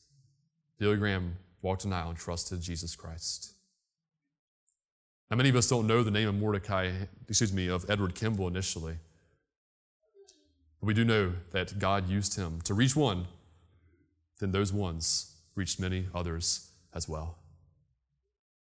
Billy 0.78 0.96
Graham 0.96 1.38
walked 1.66 1.84
an 1.84 1.92
aisle 1.92 2.10
and 2.10 2.18
trusted 2.18 2.62
Jesus 2.62 2.96
Christ. 2.96 3.54
Now, 5.32 5.38
many 5.38 5.50
of 5.50 5.56
us 5.56 5.68
don't 5.68 5.88
know 5.88 6.04
the 6.04 6.12
name 6.12 6.28
of 6.30 6.36
Mordecai, 6.36 6.92
excuse 7.28 7.52
me, 7.52 7.68
of 7.68 7.90
Edward 7.90 8.14
Kimball 8.14 8.48
initially. 8.48 8.98
But 10.80 10.86
we 10.86 10.94
do 10.94 11.04
know 11.04 11.34
that 11.54 11.80
God 11.80 12.08
used 12.08 12.36
him 12.36 12.62
to 12.66 12.76
reach 12.76 12.96
one, 12.96 13.26
then 14.40 14.52
those 14.52 14.72
ones 14.72 15.38
reached 15.56 15.80
many 15.80 16.06
others 16.14 16.70
as 16.94 17.10
well. 17.10 17.40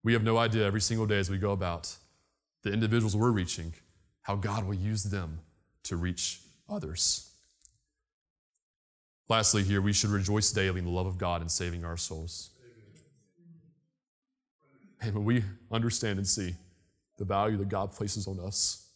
We 0.01 0.13
have 0.13 0.23
no 0.23 0.37
idea 0.37 0.65
every 0.65 0.79
single 0.79 1.05
day 1.05 1.19
as 1.19 1.29
we 1.29 1.37
go 1.37 1.51
about 1.51 1.93
the 2.63 2.71
individuals 2.71 3.17
we're 3.17 3.31
reaching, 3.31 3.73
how 4.21 4.37
God 4.37 4.65
will 4.65 4.75
use 4.75 5.03
them 5.03 5.41
to 5.83 5.97
reach 5.97 6.39
others. 6.69 7.29
Lastly, 9.27 9.63
here, 9.63 9.81
we 9.81 9.91
should 9.91 10.11
rejoice 10.11 10.53
daily 10.53 10.79
in 10.79 10.85
the 10.85 10.91
love 10.91 11.05
of 11.05 11.17
God 11.17 11.41
in 11.41 11.49
saving 11.49 11.83
our 11.83 11.97
souls. 11.97 12.51
And 15.01 15.13
when 15.13 15.25
we 15.25 15.43
understand 15.71 16.17
and 16.17 16.27
see 16.27 16.55
the 17.17 17.25
value 17.25 17.57
that 17.57 17.69
God 17.69 17.91
places 17.91 18.27
on 18.27 18.39
us, 18.39 18.89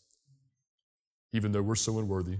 even 1.33 1.51
though 1.51 1.61
we're 1.61 1.75
so 1.75 1.99
unworthy, 1.99 2.37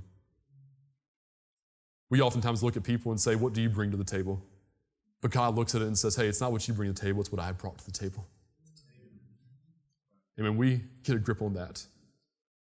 we 2.09 2.21
oftentimes 2.21 2.61
look 2.63 2.75
at 2.75 2.83
people 2.83 3.11
and 3.11 3.21
say, 3.21 3.35
What 3.35 3.53
do 3.53 3.61
you 3.61 3.69
bring 3.69 3.91
to 3.91 3.97
the 3.97 4.03
table? 4.03 4.43
But 5.21 5.31
God 5.31 5.55
looks 5.55 5.75
at 5.75 5.81
it 5.81 5.85
and 5.85 5.97
says, 5.97 6.15
Hey, 6.15 6.27
it's 6.27 6.41
not 6.41 6.51
what 6.51 6.67
you 6.67 6.73
bring 6.73 6.93
to 6.93 6.99
the 6.99 7.07
table, 7.07 7.21
it's 7.21 7.31
what 7.31 7.41
I 7.41 7.51
brought 7.51 7.77
to 7.79 7.85
the 7.85 7.91
table. 7.91 8.27
And 10.37 10.45
when 10.45 10.57
we 10.57 10.81
get 11.03 11.15
a 11.15 11.19
grip 11.19 11.41
on 11.41 11.53
that, 11.53 11.85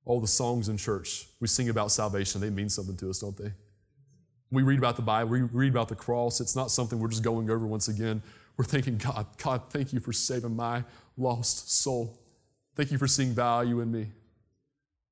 all 0.05 0.21
the 0.21 0.27
songs 0.27 0.69
in 0.69 0.77
church 0.77 1.27
we 1.41 1.49
sing 1.49 1.69
about 1.69 1.91
salvation, 1.91 2.41
they 2.41 2.51
mean 2.51 2.69
something 2.69 2.97
to 2.99 3.11
us, 3.11 3.19
don't 3.21 3.37
they? 3.37 3.53
we 4.55 4.63
read 4.63 4.79
about 4.79 4.97
the 4.97 5.03
Bible, 5.03 5.31
we 5.31 5.43
read 5.43 5.73
about 5.73 5.89
the 5.89 5.95
cross, 5.95 6.41
it's 6.41 6.57
not 6.57 6.71
something 6.71 6.99
we're 6.99 7.09
just 7.09 7.25
going 7.25 7.51
over 7.51 7.67
once 7.67 7.89
again. 7.89 8.23
We're 8.57 8.65
thanking 8.65 8.99
God, 8.99 9.27
God, 9.37 9.63
thank 9.71 9.93
you 9.93 10.01
for 10.01 10.13
saving 10.13 10.55
my 10.55 10.85
lost 11.17 11.71
soul. 11.83 12.21
Thank 12.77 12.93
you 12.93 12.99
for 12.99 13.07
seeing 13.07 13.33
value 13.33 13.81
in 13.81 13.91
me. 13.91 14.09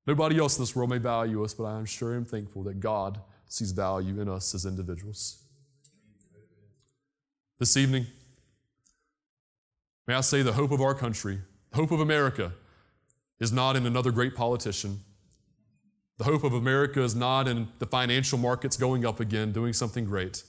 Nobody 0.05 0.37
else 0.37 0.57
in 0.57 0.63
this 0.63 0.75
world 0.75 0.89
may 0.89 0.97
value 0.97 1.43
us, 1.43 1.53
but 1.53 1.63
I 1.63 1.77
am 1.77 1.85
sure 1.85 2.13
I'm 2.13 2.25
thankful 2.25 2.63
that 2.63 2.79
God 2.79 3.19
sees 3.47 3.71
value 3.71 4.19
in 4.19 4.27
us 4.27 4.53
as 4.53 4.65
individuals. 4.65 5.43
This 7.59 7.77
evening, 7.77 8.07
may 10.07 10.15
I 10.15 10.21
say 10.21 10.41
the 10.41 10.53
hope 10.53 10.71
of 10.71 10.81
our 10.81 10.93
country, 10.93 11.39
the 11.71 11.77
hope 11.77 11.91
of 11.91 12.01
America, 12.01 12.53
is 13.39 13.51
not 13.51 13.75
in 13.75 13.85
another 13.85 14.11
great 14.11 14.35
politician 14.35 14.99
the 16.17 16.25
hope 16.25 16.43
of 16.43 16.53
America 16.53 17.01
is 17.01 17.15
not 17.15 17.47
in 17.47 17.67
the 17.79 17.85
financial 17.85 18.37
markets 18.37 18.77
going 18.77 19.05
up 19.05 19.19
again, 19.19 19.51
doing 19.51 19.73
something 19.73 20.05
great, 20.05 20.43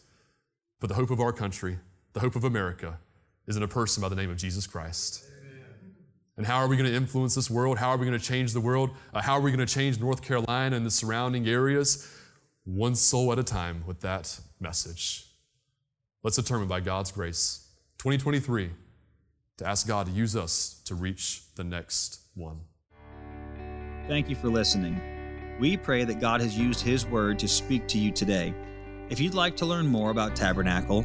but 0.79 0.89
the 0.89 0.95
hope 0.95 1.11
of 1.11 1.21
our 1.21 1.33
country, 1.33 1.79
the 2.15 2.21
hope 2.21 2.37
of 2.37 2.45
America, 2.45 2.99
is 3.47 3.57
in 3.57 3.63
a 3.63 3.69
person 3.69 4.01
by 4.01 4.09
the 4.09 4.17
name 4.17 4.31
of 4.31 4.39
Jesus 4.39 4.67
Christ. 4.67 5.25
Amen. 5.27 5.95
And 6.39 6.47
how 6.47 6.57
are 6.57 6.69
we 6.69 6.77
going 6.77 6.89
to 6.89 6.97
influence 6.97 7.35
this 7.35 7.51
world? 7.51 7.79
How 7.79 7.91
are 7.91 7.97
we 7.97 8.07
going 8.07 8.19
to 8.19 8.25
change 8.25 8.53
the 8.53 8.61
world? 8.61 8.91
Uh, 9.13 9.21
how 9.21 9.35
are 9.35 9.41
we 9.41 9.51
going 9.51 9.65
to 9.65 9.73
change 9.73 10.01
North 10.01 10.23
Carolina 10.23 10.77
and 10.77 10.87
the 10.87 10.91
surrounding 10.91 11.47
areas? 11.47 12.11
One 12.65 12.95
soul 12.95 13.33
at 13.33 13.39
a 13.39 13.43
time 13.43 13.85
with 13.87 14.01
that 14.01 14.41
message. 14.61 15.27
Let's 16.23 16.37
determine 16.37 16.69
by 16.69 16.81
God's 16.81 17.13
grace, 17.13 17.69
2023, 17.99 18.71
to 19.59 19.67
ask 19.67 19.87
God 19.87 20.07
to 20.07 20.13
use 20.13 20.35
us 20.35 20.81
to 20.87 20.95
reach 20.95 21.43
the 21.57 21.65
next 21.65 22.21
one. 22.35 22.61
Thank 24.09 24.31
you 24.31 24.37
for 24.37 24.49
listening. 24.49 25.01
We 25.61 25.77
pray 25.77 26.05
that 26.05 26.21
God 26.21 26.41
has 26.41 26.57
used 26.57 26.81
His 26.81 27.07
Word 27.07 27.39
to 27.41 27.49
speak 27.49 27.87
to 27.89 27.99
you 27.99 28.11
today. 28.11 28.55
If 29.11 29.21
you'd 29.21 29.35
like 29.35 29.57
to 29.57 29.67
learn 29.67 29.87
more 29.87 30.11
about 30.11 30.35
Tabernacle, 30.35 31.05